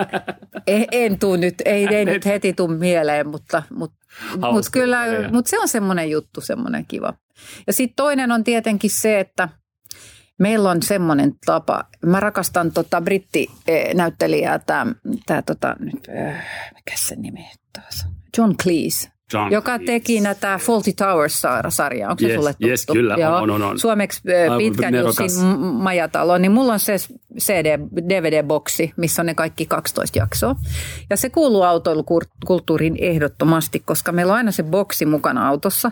en, 0.67 0.85
en 0.91 1.19
tuu 1.19 1.35
nyt, 1.35 1.55
ei, 1.65 1.87
ei 1.95 2.05
nyt 2.05 2.25
heti 2.25 2.53
tuu 2.53 2.67
mieleen, 2.67 3.27
mutta, 3.27 3.63
mutta, 3.75 3.97
mutta 4.51 4.71
kyllä, 4.71 5.05
mutta 5.31 5.49
se 5.49 5.59
on 5.59 5.67
semmoinen 5.67 6.09
juttu, 6.09 6.41
semmoinen 6.41 6.85
kiva. 6.85 7.13
Ja 7.67 7.73
sitten 7.73 7.95
toinen 7.95 8.31
on 8.31 8.43
tietenkin 8.43 8.89
se, 8.89 9.19
että 9.19 9.49
meillä 10.43 10.69
on 10.71 10.81
semmoinen 10.83 11.33
tapa, 11.45 11.83
mä 12.05 12.19
rakastan 12.19 12.71
tota 12.71 13.01
brittinäyttelijää, 13.01 14.59
tämä, 14.59 14.93
tää, 15.25 15.41
tota, 15.41 15.75
nyt, 15.79 16.07
äh, 16.27 16.45
mikä 16.75 16.93
se 16.95 17.15
nimi 17.15 17.47
taas? 17.73 18.05
John 18.37 18.53
Cleese. 18.63 19.09
John 19.33 19.51
joka 19.51 19.77
Cleese. 19.77 19.93
teki 19.93 20.21
näitä 20.21 20.59
Faulty 20.61 20.91
Towers-sarjaa. 20.93 22.09
Onko 22.11 22.19
se 22.21 22.27
Yes, 22.27 22.35
sulle 22.35 22.53
tuttu? 22.53 22.67
yes, 22.67 22.85
kyllä, 22.85 23.15
Joo. 23.15 23.35
on, 23.37 23.49
on, 23.49 23.61
on. 23.63 23.79
Suomeksi 23.79 24.21
äh, 24.51 24.57
pitkän. 24.57 24.95
Jussin 24.95 25.45
majatalo, 25.59 26.37
niin 26.37 26.51
mulla 26.51 26.73
on 26.73 26.79
se 26.79 26.95
CD, 27.39 27.79
DVD-boksi, 28.09 28.93
missä 28.97 29.21
on 29.21 29.25
ne 29.25 29.33
kaikki 29.33 29.65
12 29.65 30.19
jaksoa. 30.19 30.55
Ja 31.09 31.17
se 31.17 31.29
kuuluu 31.29 31.63
autoilukulttuuriin 31.63 32.95
ehdottomasti, 32.99 33.79
koska 33.79 34.11
meillä 34.11 34.31
on 34.31 34.37
aina 34.37 34.51
se 34.51 34.63
boksi 34.63 35.05
mukana 35.05 35.47
autossa 35.47 35.91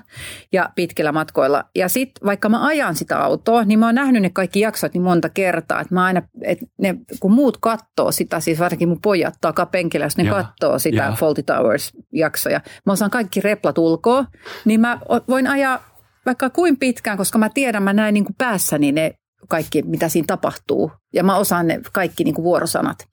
ja 0.52 0.70
pitkillä 0.76 1.12
matkoilla. 1.12 1.64
Ja 1.76 1.90
sitten 1.90 2.26
vaikka 2.26 2.50
mä 2.50 2.66
ajan 2.66 2.96
sitä 2.96 3.24
autoa, 3.24 3.64
niin 3.64 3.80
mä 3.80 3.86
oon 3.86 3.96
nähnyt 3.96 4.22
ne 4.22 4.30
kaikki 4.30 4.60
jaksot 4.60 4.94
niin 4.94 5.02
monta 5.02 5.30
kertaa, 5.30 5.82
että 5.82 5.94
mä 5.94 6.06
aina, 6.06 6.22
että 6.42 6.66
ne, 6.78 6.96
kun 7.20 7.32
muut 7.32 7.58
kattoo 7.58 8.12
sitä, 8.12 8.40
siis 8.40 8.60
varsinkin 8.60 8.90
mun 8.90 9.02
pojat 9.02 9.34
takapenkillä, 9.42 10.06
jos 10.06 10.18
ne 10.18 10.24
Joo, 10.24 10.36
kattoo 10.36 10.80
sitä 10.80 11.04
joo. 11.04 11.16
Faulty 11.16 11.44
Towers-jaksoja, 11.44 12.62
mä 12.86 12.94
osaan 12.94 13.12
kaikki 13.12 13.42
replat 13.42 13.78
ulkoa, 13.78 14.26
niin 14.66 14.80
mä 14.80 15.00
voin 15.28 15.48
ajaa 15.48 15.92
vaikka 16.26 16.50
kuin 16.50 16.78
pitkään, 16.78 17.18
koska 17.18 17.38
mä 17.38 17.50
tiedän, 17.50 17.84
mä 17.84 17.94
näen 17.94 18.14
niin 18.14 18.26
kuin 18.26 18.36
päässäni 18.38 18.92
ne 18.92 19.14
kaikki, 19.50 19.82
mitä 19.82 20.10
siinä 20.10 20.26
tapahtuu. 20.28 20.92
Ja 21.14 21.24
mä 21.24 21.38
osaan 21.38 21.68
ne 21.68 21.80
kaikki 21.94 22.24
niin 22.24 22.36
kuin 22.36 22.44
vuorosanat. 22.44 23.08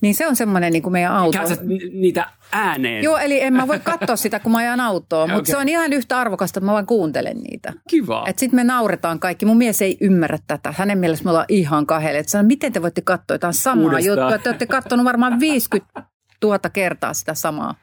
Niin 0.00 0.14
se 0.14 0.26
on 0.26 0.36
semmoinen 0.36 0.72
niin 0.72 0.82
kuin 0.82 0.92
meidän 0.92 1.12
auto. 1.12 1.38
Käytät 1.38 1.62
ni- 1.62 1.90
niitä 1.92 2.26
ääneen. 2.52 3.04
Joo, 3.04 3.18
eli 3.18 3.40
en 3.42 3.52
mä 3.54 3.68
voi 3.68 3.78
katsoa 3.78 4.16
sitä, 4.16 4.40
kun 4.40 4.52
mä 4.52 4.58
ajan 4.58 4.80
autoa, 4.80 5.26
mutta 5.34 5.50
se 5.50 5.56
on 5.56 5.68
ihan 5.68 5.92
yhtä 5.92 6.18
arvokasta, 6.18 6.58
että 6.58 6.66
mä 6.66 6.72
vaan 6.72 6.86
kuuntelen 6.86 7.36
niitä. 7.36 7.72
Kiva. 7.88 8.24
Että 8.26 8.40
sitten 8.40 8.56
me 8.56 8.64
nauretaan 8.64 9.18
kaikki. 9.18 9.46
Mun 9.46 9.56
mies 9.56 9.82
ei 9.82 9.96
ymmärrä 10.00 10.38
tätä. 10.46 10.74
Hänen 10.76 10.98
mielestä 10.98 11.24
me 11.24 11.30
ollaan 11.30 11.46
ihan 11.48 11.86
kahdelle. 11.86 12.18
Että 12.18 12.30
sanoo, 12.32 12.46
miten 12.46 12.72
te 12.72 12.82
voitte 12.82 13.00
katsoa 13.00 13.34
jotain 13.34 13.54
samaa 13.54 13.84
Uudestaan. 13.84 14.18
juttua. 14.18 14.38
Te 14.38 14.48
olette 14.48 14.66
katsonut 14.66 15.04
varmaan 15.04 15.40
50 15.40 16.02
000 16.44 16.58
kertaa 16.72 17.14
sitä 17.14 17.34
samaa. 17.34 17.74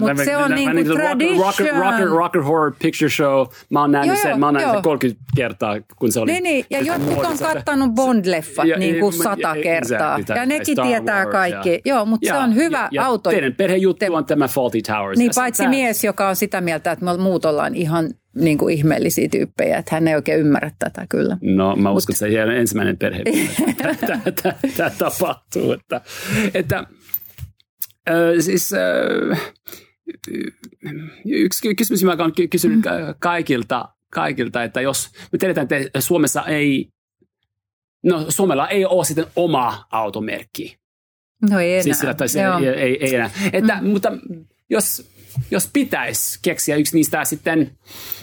Mut 0.00 0.24
se 0.24 0.36
on 0.36 0.50
rocker, 0.50 0.86
rocker, 0.86 0.94
tradition. 0.96 1.76
rocker, 1.82 2.06
rocker 2.08 2.42
Horror 2.42 2.72
Picture 2.82 3.10
Show. 3.10 3.46
Mä 3.70 3.80
oon 3.80 3.92
nähnyt 3.92 4.14
Joo, 4.16 4.22
sen, 4.22 4.40
mä 4.40 4.46
oon 4.46 4.54
nähnyt 4.54 4.72
sen 4.72 4.82
30 4.82 5.22
kertaa, 5.36 5.76
kun 5.96 6.12
se 6.12 6.20
oli. 6.20 6.32
Niin, 6.32 6.42
niin. 6.42 6.64
Ja 6.70 6.78
se 6.80 6.86
jotkut 6.86 7.24
on 7.24 7.38
kattanut 7.38 7.90
Bond-leffat 7.90 8.66
Ja- 8.66 8.78
niin 8.78 9.00
kuin 9.00 9.12
sata 9.12 9.40
ja- 9.56 9.62
kertaa. 9.62 10.16
exactly, 10.18 10.36
Ja 10.42 10.46
nekin 10.46 10.74
Star 10.74 10.86
tietää 10.86 11.18
Wars, 11.24 11.32
kaikki. 11.32 11.70
ja- 11.72 11.78
Joo, 11.84 12.04
mutta 12.06 12.26
se 12.28 12.34
Ja- 12.34 12.40
on 12.40 12.54
hyvä 12.54 12.78
ja, 12.78 12.88
ja 13.02 13.06
auto. 13.06 13.30
Teidän 13.30 13.54
perhejuttu 13.54 14.04
on 14.14 14.24
tämä 14.24 14.48
Faulty 14.48 14.82
Towers. 14.82 15.18
Niin 15.18 15.34
se- 15.34 15.40
paitsi 15.40 15.68
mies, 15.68 16.04
joka 16.04 16.28
on 16.28 16.36
sitä 16.36 16.60
mieltä, 16.60 16.92
että 16.92 17.04
me 17.04 17.16
muut 17.16 17.44
ollaan 17.44 17.74
ihan 17.74 18.10
niin 18.34 18.58
kuin 18.58 18.74
ihmeellisiä 18.74 19.28
tyyppejä, 19.28 19.76
että 19.78 19.94
hän 19.96 20.08
ei 20.08 20.14
oikein 20.14 20.40
ymmärrä 20.40 20.70
tätä 20.78 21.06
kyllä. 21.08 21.36
No 21.42 21.76
mä 21.76 21.90
uskon, 21.90 22.12
että 22.14 22.18
se 22.18 22.26
ei 22.26 22.42
ole 22.42 22.56
ensimmäinen 22.58 22.98
perhe, 22.98 23.22
tämä 24.76 24.90
tapahtuu. 24.98 25.72
Että, 25.72 26.00
että 26.54 26.84
siis 28.40 28.72
äh, 28.72 29.52
yksi 31.26 31.62
ky- 31.62 31.74
kysymys, 31.74 32.02
joka 32.02 32.24
on 32.24 32.32
ky- 32.32 32.48
kysynyt 32.48 32.82
ka- 32.82 33.14
kaikilta, 33.18 33.88
kaikilta, 34.12 34.64
että 34.64 34.80
jos 34.80 35.10
me 35.32 35.38
tiedetään, 35.38 35.68
että 35.70 36.00
Suomessa 36.00 36.44
ei, 36.46 36.88
no 38.04 38.26
Suomella 38.28 38.68
ei 38.68 38.84
ole 38.84 39.04
sitten 39.04 39.26
oma 39.36 39.86
automerkki. 39.92 40.76
No 41.50 41.60
ei 41.60 41.72
enää. 41.72 41.82
Siis 41.82 41.98
sillä, 41.98 42.14
tai 42.14 42.28
se 42.28 42.40
ei, 42.40 42.68
ei, 42.68 43.04
ei 43.04 43.14
enää. 43.14 43.30
Että, 43.52 43.78
mm. 43.80 43.88
Mutta 43.88 44.12
jos, 44.70 45.10
jos 45.50 45.70
pitäisi 45.72 46.38
keksiä 46.42 46.76
yksi 46.76 46.96
niistä 46.96 47.24
sitten 47.24 47.70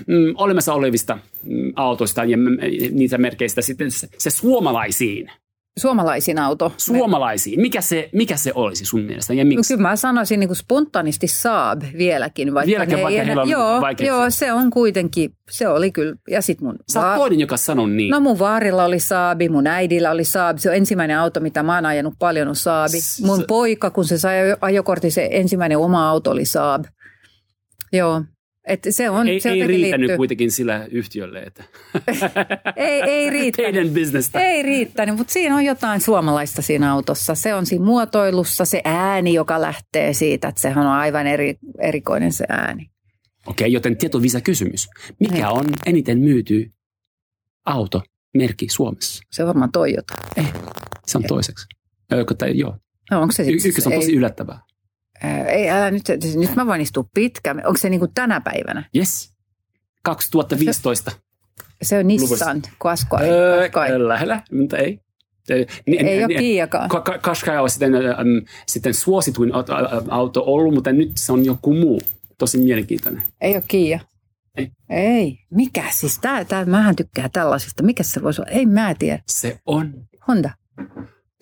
mm, 0.08 0.34
olemassa 0.36 0.74
olevista 0.74 1.20
mm, 1.44 1.74
autoista 1.76 2.24
ja 2.24 2.38
mm, 2.38 2.58
niitä 2.92 3.18
merkeistä 3.18 3.62
sitten 3.62 3.92
se, 3.92 4.08
se 4.18 4.30
suomalaisiin, 4.30 5.32
Suomalaisin 5.78 6.40
auto. 6.40 6.74
suomalaisiin, 6.78 7.62
mikä 7.62 7.82
se, 7.82 8.10
mikä 8.14 8.38
se 8.38 8.52
olisi 8.56 8.86
sun 8.86 9.02
mielestä 9.02 9.34
ja 9.34 9.44
No 9.44 9.48
miksi? 9.48 9.74
Kyllä 9.74 9.90
mä 9.90 9.96
sanoisin 9.96 10.40
niin 10.40 10.48
kuin 10.48 10.58
spontaanisti 10.58 11.28
Saab 11.28 11.82
vieläkin. 11.98 12.54
Vaikka 12.54 12.68
Vieläkin, 12.68 13.02
vaikka 13.04 13.24
heillä 13.24 13.42
on 13.42 13.50
joo, 13.50 13.82
vaikeuksia. 13.82 14.08
joo, 14.16 14.30
se 14.30 14.52
on 14.54 14.70
kuitenkin, 14.70 15.30
se 15.50 15.68
oli 15.68 15.92
kyllä. 15.92 16.16
Ja 16.30 16.42
sit 16.42 16.62
mun, 16.62 16.76
Sä 16.92 17.08
oot 17.10 17.16
toinen, 17.18 17.40
joka 17.40 17.58
sanoo 17.58 17.88
niin. 17.88 18.12
no 18.12 18.20
mun 18.20 18.40
vaarilla 18.40 18.86
oli 18.86 19.00
Saabi, 19.00 19.50
mun 19.50 19.68
äidillä 19.68 20.12
oli 20.12 20.24
Saabi. 20.24 20.60
Se 20.60 20.70
on 20.70 20.76
ensimmäinen 20.76 21.20
auto, 21.20 21.40
mitä 21.40 21.64
mä 21.64 21.76
oon 21.76 21.86
ajanut 21.86 22.14
paljon 22.20 22.48
on 22.48 22.56
Saabi. 22.56 22.98
Mun 23.26 23.42
S- 23.42 23.46
poika, 23.48 23.90
kun 23.90 24.06
se 24.06 24.18
sai 24.18 24.38
ajokortin, 24.62 25.12
se 25.12 25.30
ensimmäinen 25.32 25.78
oma 25.78 26.10
auto 26.10 26.32
oli 26.32 26.46
Saab. 26.46 26.86
Joo. 27.94 28.24
Et 28.68 28.80
se 28.90 29.10
on, 29.10 29.28
ei, 29.28 29.40
se 29.40 29.50
ei 29.50 29.68
riittänyt 29.68 30.00
liittyy. 30.00 30.18
kuitenkin 30.18 30.52
sillä 30.52 30.88
yhtiölle, 30.92 31.40
että 31.44 31.64
Ei, 32.76 33.02
ei 33.02 33.30
riittänyt. 33.30 33.74
teidän 33.74 33.94
bisnestä. 33.94 34.40
Ei 34.40 34.64
riittänyt, 34.64 35.16
mutta 35.18 35.34
siinä 35.34 35.56
on 35.56 35.66
jotain 35.66 36.02
suomalaista 36.02 36.62
siinä 36.62 36.92
autossa. 36.94 37.36
Se 37.36 37.54
on 37.54 37.66
siinä 37.66 37.86
muotoilussa 37.86 38.66
se 38.66 38.82
ääni, 38.86 39.34
joka 39.34 39.62
lähtee 39.62 40.14
siitä, 40.14 40.48
että 40.48 40.62
sehän 40.62 40.88
on 40.88 40.94
aivan 40.94 41.28
eri, 41.28 41.56
erikoinen 41.80 42.32
se 42.34 42.46
ääni. 42.50 42.90
Okei, 43.46 43.72
joten 43.74 43.98
tietovisa 43.98 44.42
kysymys. 44.42 44.88
Mikä 45.20 45.34
Niin. 45.34 45.46
on 45.46 45.66
eniten 45.86 46.20
myyty 46.20 46.72
auto 47.66 48.02
merkki 48.38 48.68
Suomessa? 48.70 49.24
Se 49.32 49.44
on 49.44 49.48
varmaan 49.48 49.72
Toyota. 49.72 50.14
Se 51.08 51.18
on 51.18 51.24
toiseksi. 51.28 51.66
Joko, 52.12 52.34
tai, 52.34 52.58
joo. 52.58 52.78
No, 53.12 53.22
onko 53.22 53.32
se 53.32 53.44
Y- 53.44 53.58
ykkös 53.66 53.88
on 53.88 53.94
tosi 53.94 54.14
yllättävää. 54.16 54.60
Ei, 55.48 55.70
älä 55.70 55.92
nyt, 55.92 56.04
nyt 56.36 56.56
mä 56.56 56.68
voin 56.68 56.82
istua 56.82 57.04
pitkään. 57.14 57.58
Onko 57.58 57.78
se 57.78 57.90
niin 57.90 58.00
kuin 58.00 58.12
tänä 58.14 58.42
päivänä? 58.42 58.90
Yes. 58.96 59.32
2015. 60.04 61.12
Se 61.82 61.98
on 62.00 62.08
Nissan, 62.08 62.62
Qashqai. 62.84 63.30
Öö, 63.30 63.70
lähellä, 64.08 64.42
mutta 64.52 64.78
ei. 64.78 65.00
Ei, 65.50 65.68
Ei 65.88 66.24
ole 66.24 66.68
Ka- 66.90 67.18
Qashqai 67.18 67.58
on 67.58 67.70
sitten, 67.70 67.96
ähm, 67.96 68.46
sitten 68.68 68.94
suosituin 68.94 69.52
auto, 70.10 70.44
ollut, 70.46 70.74
mutta 70.74 70.92
nyt 70.92 71.12
se 71.16 71.32
on 71.32 71.46
joku 71.46 71.74
muu. 71.74 72.02
Tosi 72.38 72.58
mielenkiintoinen. 72.58 73.24
Ei 73.42 73.56
ole 73.56 73.64
Kia. 73.68 74.00
Ei. 74.58 74.72
Ei. 74.90 75.38
Mikä 75.52 75.84
siis? 75.92 76.20
Tää, 76.20 76.46
tää, 76.46 76.66
mähän 76.66 76.96
tykkään 76.96 77.32
tällaisista. 77.32 77.84
Mikä 77.84 78.04
se 78.04 78.24
voisi 78.24 78.42
olla? 78.42 78.52
Ei 78.52 78.66
mä 78.66 78.96
tiedä. 79.00 79.20
Se 79.28 79.60
on 79.66 79.94
Honda. 80.28 80.50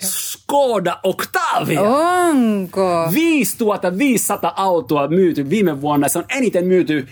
Skoda 0.02 1.00
Octavia. 1.04 1.82
Onko? 1.82 3.10
5500 3.14 4.54
autoa 4.56 5.08
myyty 5.08 5.50
viime 5.50 5.82
vuonna. 5.82 6.08
Se 6.08 6.20
on 6.20 6.26
eniten 6.30 6.68
myyty 6.68 7.08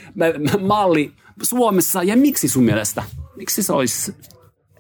malli 0.60 1.12
Suomessa. 1.44 2.04
Ja 2.04 2.18
miksi 2.18 2.50
sun 2.50 2.64
mielestä? 2.64 3.04
Miksi 3.36 3.64
se 3.64 3.74
olisi? 3.74 4.16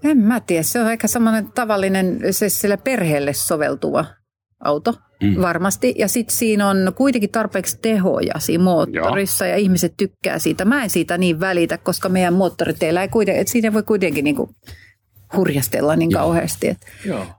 En 0.03 0.17
mä 0.17 0.39
tiedä. 0.39 0.63
Se 0.63 0.79
on 0.79 0.91
ehkä 0.91 1.07
semmoinen 1.07 1.51
tavallinen, 1.55 2.19
se 2.31 2.49
sille 2.49 2.77
perheelle 2.77 3.33
soveltuva 3.33 4.05
auto 4.63 4.93
mm. 5.23 5.41
varmasti. 5.41 5.95
Ja 5.97 6.07
sitten 6.07 6.35
siinä 6.35 6.69
on 6.69 6.91
kuitenkin 6.95 7.29
tarpeeksi 7.29 7.79
tehoja 7.81 8.33
siinä 8.37 8.63
moottorissa 8.63 9.45
Joo. 9.45 9.51
ja 9.51 9.57
ihmiset 9.57 9.93
tykkää 9.97 10.39
siitä. 10.39 10.65
Mä 10.65 10.83
en 10.83 10.89
siitä 10.89 11.17
niin 11.17 11.39
välitä, 11.39 11.77
koska 11.77 12.09
meidän 12.09 12.33
moottoriteillä 12.33 13.01
ei 13.01 13.07
kuitenkin, 13.07 13.41
että 13.41 13.51
siinä 13.51 13.73
voi 13.73 13.83
kuitenkin 13.83 14.23
niin 14.23 14.35
kuin 14.35 14.49
hurjastella 15.35 15.95
niin 15.95 16.11
Joo. 16.11 16.21
kauheasti. 16.21 16.77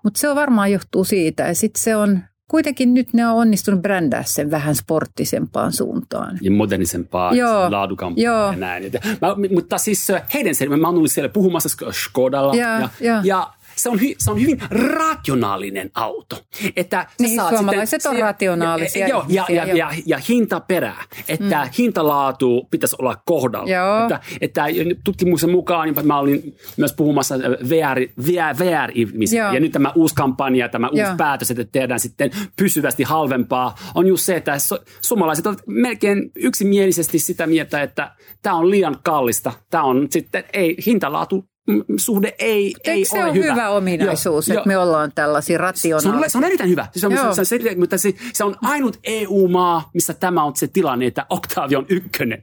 Mutta 0.05 0.21
se 0.21 0.29
on 0.29 0.37
varmaan 0.37 0.73
johtuu 0.73 1.05
siitä. 1.05 1.43
Ja 1.43 1.55
sitten 1.55 1.83
se 1.83 1.97
on, 1.97 2.21
kuitenkin 2.51 2.95
nyt 2.95 3.13
ne 3.13 3.27
on 3.27 3.35
onnistunut 3.35 3.83
brändää 3.83 4.23
sen 4.23 4.51
vähän 4.51 4.75
sporttisempaan 4.75 5.73
suuntaan. 5.73 6.39
Ja 6.43 6.51
modernisempaan, 6.51 7.37
Joo. 7.37 7.71
laadukampaan 7.71 8.23
Joo. 8.23 8.51
ja 8.51 8.57
näin. 8.57 8.93
Mä, 9.23 9.37
mutta 9.55 9.79
siis 9.79 10.09
heidän 10.35 10.55
sen, 10.55 10.81
mä 10.81 10.89
ollut 10.89 11.11
siellä 11.11 11.29
puhumassa 11.29 11.69
Skodalla. 11.93 12.55
Ja, 12.55 12.81
ja, 12.81 12.89
ja. 13.01 13.21
ja 13.25 13.51
se 13.77 13.89
on, 13.89 14.01
hy, 14.01 14.15
se 14.19 14.31
on 14.31 14.41
hyvin 14.41 14.61
rationaalinen 14.71 15.91
auto. 15.95 16.41
Että 16.77 17.07
niin, 17.19 17.37
saat 17.37 17.57
suomalaiset 17.57 18.03
sitten, 18.03 18.19
on 18.19 18.23
rationaalisia. 18.23 19.09
Joo, 19.09 19.25
ja, 19.29 19.45
ja, 19.49 19.65
ja, 19.65 19.75
ja, 19.75 19.91
ja 20.07 20.19
hintaperä, 20.29 20.95
että 21.29 21.65
mm. 21.65 21.71
hintalaatu 21.79 22.69
pitäisi 22.71 22.97
olla 22.99 23.17
kohdalla. 23.25 23.71
Joo. 23.71 24.05
Että, 24.05 24.21
että 24.41 24.65
tutkimuksen 25.05 25.51
mukaan, 25.51 25.89
niin 25.89 26.07
mä 26.07 26.19
olin 26.19 26.57
myös 26.77 26.93
puhumassa 26.93 27.35
VR, 27.69 28.01
VR, 28.27 28.59
VR-ihmisiä, 28.59 29.53
ja 29.53 29.61
nyt 29.61 29.73
tämä 29.73 29.93
uusi 29.95 30.15
kampanja, 30.15 30.69
tämä 30.69 30.89
uusi 30.89 31.03
Joo. 31.03 31.17
päätös, 31.17 31.51
että 31.51 31.65
tehdään 31.65 32.01
sitten 32.01 32.31
pysyvästi 32.57 33.03
halvempaa, 33.03 33.75
on 33.95 34.07
just 34.07 34.25
se, 34.25 34.37
että 34.37 34.57
suomalaiset 35.01 35.47
ovat 35.47 35.63
melkein 35.67 36.31
yksimielisesti 36.37 37.19
sitä 37.19 37.47
mieltä, 37.47 37.83
että 37.83 38.11
tämä 38.43 38.57
on 38.57 38.71
liian 38.71 38.97
kallista. 39.03 39.53
Tämä 39.71 39.85
on 39.85 40.07
sitten, 40.11 40.45
ei, 40.53 40.77
hintalaatu 40.87 41.49
suhde 41.97 42.35
ei, 42.39 42.75
ei 42.85 43.05
se 43.05 43.19
ole 43.19 43.25
on 43.25 43.35
hyvä, 43.35 43.53
hyvä 43.53 43.69
ominaisuus, 43.69 44.49
joo, 44.49 44.59
että 44.59 44.71
jo. 44.71 44.77
me 44.77 44.79
ollaan 44.79 45.13
tällaisia 45.15 45.59
rationaalisia? 45.59 46.31
Se 46.31 46.39
on, 46.39 46.43
on 46.43 46.45
erittäin 46.45 46.71
hyvä. 46.71 46.87
Se 46.97 47.07
on, 47.07 47.13
se, 47.35 47.41
on, 47.41 47.47
se, 47.47 47.59
mutta 47.77 47.99
se, 47.99 48.15
se 48.33 48.45
on 48.45 48.57
ainut 48.63 48.99
EU-maa, 49.05 49.91
missä 49.95 50.15
tämä 50.15 50.45
on 50.45 50.57
se 50.57 50.67
tilanne, 50.67 51.07
että 51.07 51.27
Octavia 51.31 51.79
on 51.79 51.87
ykkönen. 51.89 52.43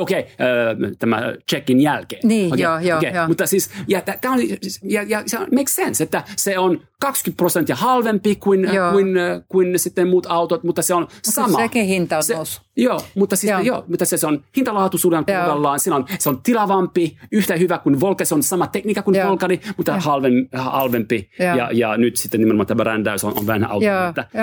Okei, 0.00 0.20
okay, 0.20 0.86
äh, 0.86 0.92
tämä 0.98 1.22
checkin 1.50 1.80
jälkeen. 1.80 2.20
Niin, 2.24 2.46
okay, 2.46 2.58
joo, 2.58 2.78
joo, 2.78 2.98
okay. 2.98 3.10
joo. 3.10 3.28
Mutta 3.28 3.46
siis, 3.46 3.70
ja, 3.88 4.00
tämä 4.00 4.34
on, 4.34 4.40
ja, 4.82 5.02
ja 5.02 5.22
se 5.26 5.38
makes 5.38 5.74
sense, 5.74 6.04
että 6.04 6.24
se 6.36 6.58
on 6.58 6.80
20 7.00 7.36
prosenttia 7.36 7.76
halvempi 7.76 8.36
kuin, 8.36 8.68
kuin, 8.92 9.14
kuin 9.48 9.78
sitten 9.78 10.08
muut 10.08 10.26
autot, 10.28 10.64
mutta 10.64 10.82
se 10.82 10.94
on 10.94 11.02
mutta 11.02 11.32
sama. 11.32 11.58
Sekin 11.58 11.86
hinta 11.86 12.16
on 12.16 12.22
se, 12.22 12.34
noussut. 12.34 12.68
Joo, 12.76 13.00
mutta, 13.14 13.36
siis, 13.36 13.50
joo. 13.50 13.60
Joo, 13.60 13.84
mutta 13.88 14.04
se, 14.04 14.16
se 14.16 14.26
on 14.26 14.44
hintalaatuisuuden 14.56 15.24
kohdallaan. 15.24 15.80
Se 15.80 15.94
on, 15.94 16.06
se 16.18 16.28
on 16.28 16.42
tilavampi, 16.42 17.18
yhtä 17.32 17.56
hyvä 17.56 17.78
kuin 17.78 17.96
on 18.34 18.42
sama 18.58 18.66
tekniikka 18.66 19.02
kuin 19.02 19.14
joo. 19.14 19.28
Volkari, 19.28 19.60
mutta 19.76 20.00
halvem, 20.00 20.32
halvempi. 20.52 21.30
Ja, 21.38 21.70
ja 21.72 21.96
nyt 21.96 22.16
sitten 22.16 22.40
nimenomaan 22.40 22.66
tämä 22.66 22.78
brändäys 22.78 23.24
on, 23.24 23.38
on 23.38 23.46
vähän 23.46 23.64
auto. 23.64 23.86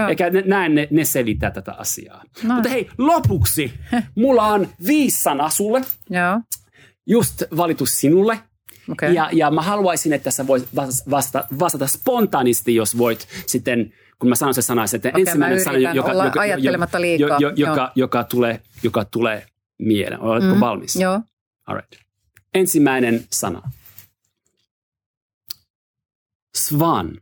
Eikä 0.10 0.32
näin 0.46 0.76
ne, 0.76 0.88
ne 0.92 1.06
selittää 1.06 1.52
tätä 1.52 1.74
asiaa. 1.74 2.24
No. 2.44 2.54
Mutta 2.54 2.70
hei, 2.70 2.90
lopuksi 2.98 3.74
mulla 4.16 4.44
on 4.44 4.68
viisi 4.88 5.24
sana 5.24 5.50
sulle. 5.50 5.82
Joo. 6.10 6.42
Just 7.08 7.44
valitu 7.58 7.86
sinulle. 7.86 8.40
Okay. 8.92 9.14
Ja, 9.14 9.30
ja 9.34 9.52
mä 9.52 9.62
haluaisin, 9.62 10.14
että 10.14 10.32
sä 10.32 10.48
voit 10.48 10.68
vastata, 11.10 11.48
vastata 11.60 11.88
spontaanisti, 11.88 12.76
jos 12.76 12.98
voit 12.98 13.28
sitten, 13.46 13.94
kun 14.20 14.30
mä 14.30 14.36
sanon 14.36 14.54
se 14.54 14.62
sana, 14.62 14.84
että 14.96 15.10
okay, 15.10 15.22
ensimmäinen 15.22 15.64
sana, 15.64 15.78
joka, 15.78 16.14
joka, 16.14 16.42
ajattelematta 16.42 17.02
liikaa. 17.02 17.38
Jo, 17.40 17.50
jo, 17.50 17.70
joka, 17.70 17.92
joka, 17.96 18.24
tulee, 18.24 18.62
joka 18.84 19.06
tulee 19.06 19.46
mieleen. 19.80 20.22
Oletko 20.22 20.54
mm, 20.54 20.60
valmis? 20.60 20.96
Joo. 20.96 21.22
All 21.68 21.76
right. 21.76 21.94
Ensimmäinen 22.54 23.24
sana. 23.32 23.62
Svan. 26.56 27.18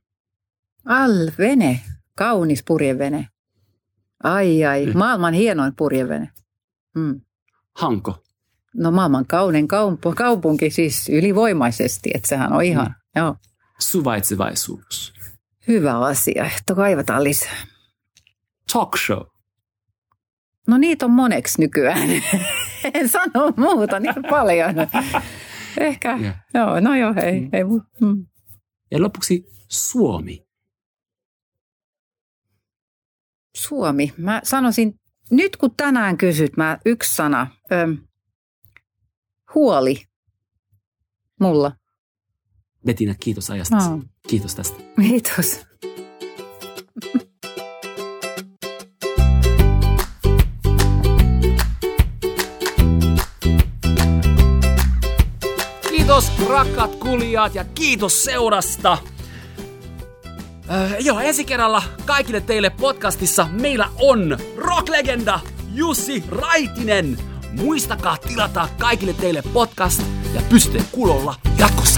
Al, 0.85 1.31
vene. 1.37 1.81
Kaunis 2.17 2.63
purjevene. 2.67 3.27
Ai 4.23 4.65
ai, 4.65 4.85
mm. 4.85 4.97
maailman 4.97 5.33
hienoin 5.33 5.75
purjevene. 5.75 6.29
Mm. 6.95 7.21
Hanko. 7.75 8.23
No 8.75 8.91
maailman 8.91 9.25
kaunein 9.25 9.67
kaupunki 10.15 10.69
siis 10.69 11.09
ylivoimaisesti, 11.09 12.11
että 12.13 12.27
sehän 12.27 12.53
on 12.53 12.63
ihan, 12.63 12.87
mm. 12.87 13.21
joo. 13.21 13.35
Suvaitsevaisuus. 13.79 15.13
Hyvä 15.67 15.99
asia, 15.99 16.45
että 16.57 16.75
kaivataan 16.75 17.23
lisää. 17.23 17.57
Talk 18.73 18.97
show. 18.97 19.21
No 20.67 20.77
niitä 20.77 21.05
on 21.05 21.11
moneksi 21.11 21.61
nykyään. 21.61 22.09
en 22.93 23.09
sano 23.09 23.53
muuta 23.57 23.99
niin 23.99 24.23
paljon. 24.29 24.75
Ehkä, 25.77 26.17
yeah. 26.21 26.35
joo, 26.53 26.79
no 26.79 26.95
joo, 26.95 27.13
ei. 27.23 27.39
Mm. 27.39 27.49
ei 27.53 27.63
mm. 28.01 28.25
Ja 28.93 29.01
lopuksi 29.01 29.45
Suomi. 29.69 30.45
Suomi. 33.57 34.13
Mä 34.17 34.41
sanoisin, 34.43 34.99
nyt 35.31 35.57
kun 35.57 35.75
tänään 35.75 36.17
kysyt, 36.17 36.57
mä 36.57 36.77
yksi 36.85 37.15
sana. 37.15 37.47
Ö, 37.71 37.95
huoli 39.55 40.03
mulla. 41.39 41.71
Bettina, 42.85 43.15
kiitos 43.19 43.49
ajasta. 43.49 43.75
No. 43.75 44.03
Kiitos 44.27 44.55
tästä. 44.55 44.77
Kiitos 45.01 45.65
rakkaat 56.53 56.95
kulijat 56.95 57.55
ja 57.55 57.65
kiitos 57.65 58.23
seurasta. 58.23 58.97
Öö, 60.71 60.97
joo, 60.99 61.19
ensi 61.19 61.45
kerralla 61.45 61.83
kaikille 62.05 62.41
teille 62.41 62.69
podcastissa 62.69 63.47
meillä 63.51 63.89
on 64.01 64.37
rocklegenda 64.57 65.39
Jussi 65.73 66.23
Raitinen– 66.29 67.17
Muistakaa 67.61 68.17
tilata 68.17 68.69
kaikille 68.79 69.13
teille 69.13 69.43
podcast 69.53 70.01
ja 70.35 70.41
pysytte 70.49 70.83
kulolla 70.91 71.35
jatkossa. 71.57 71.92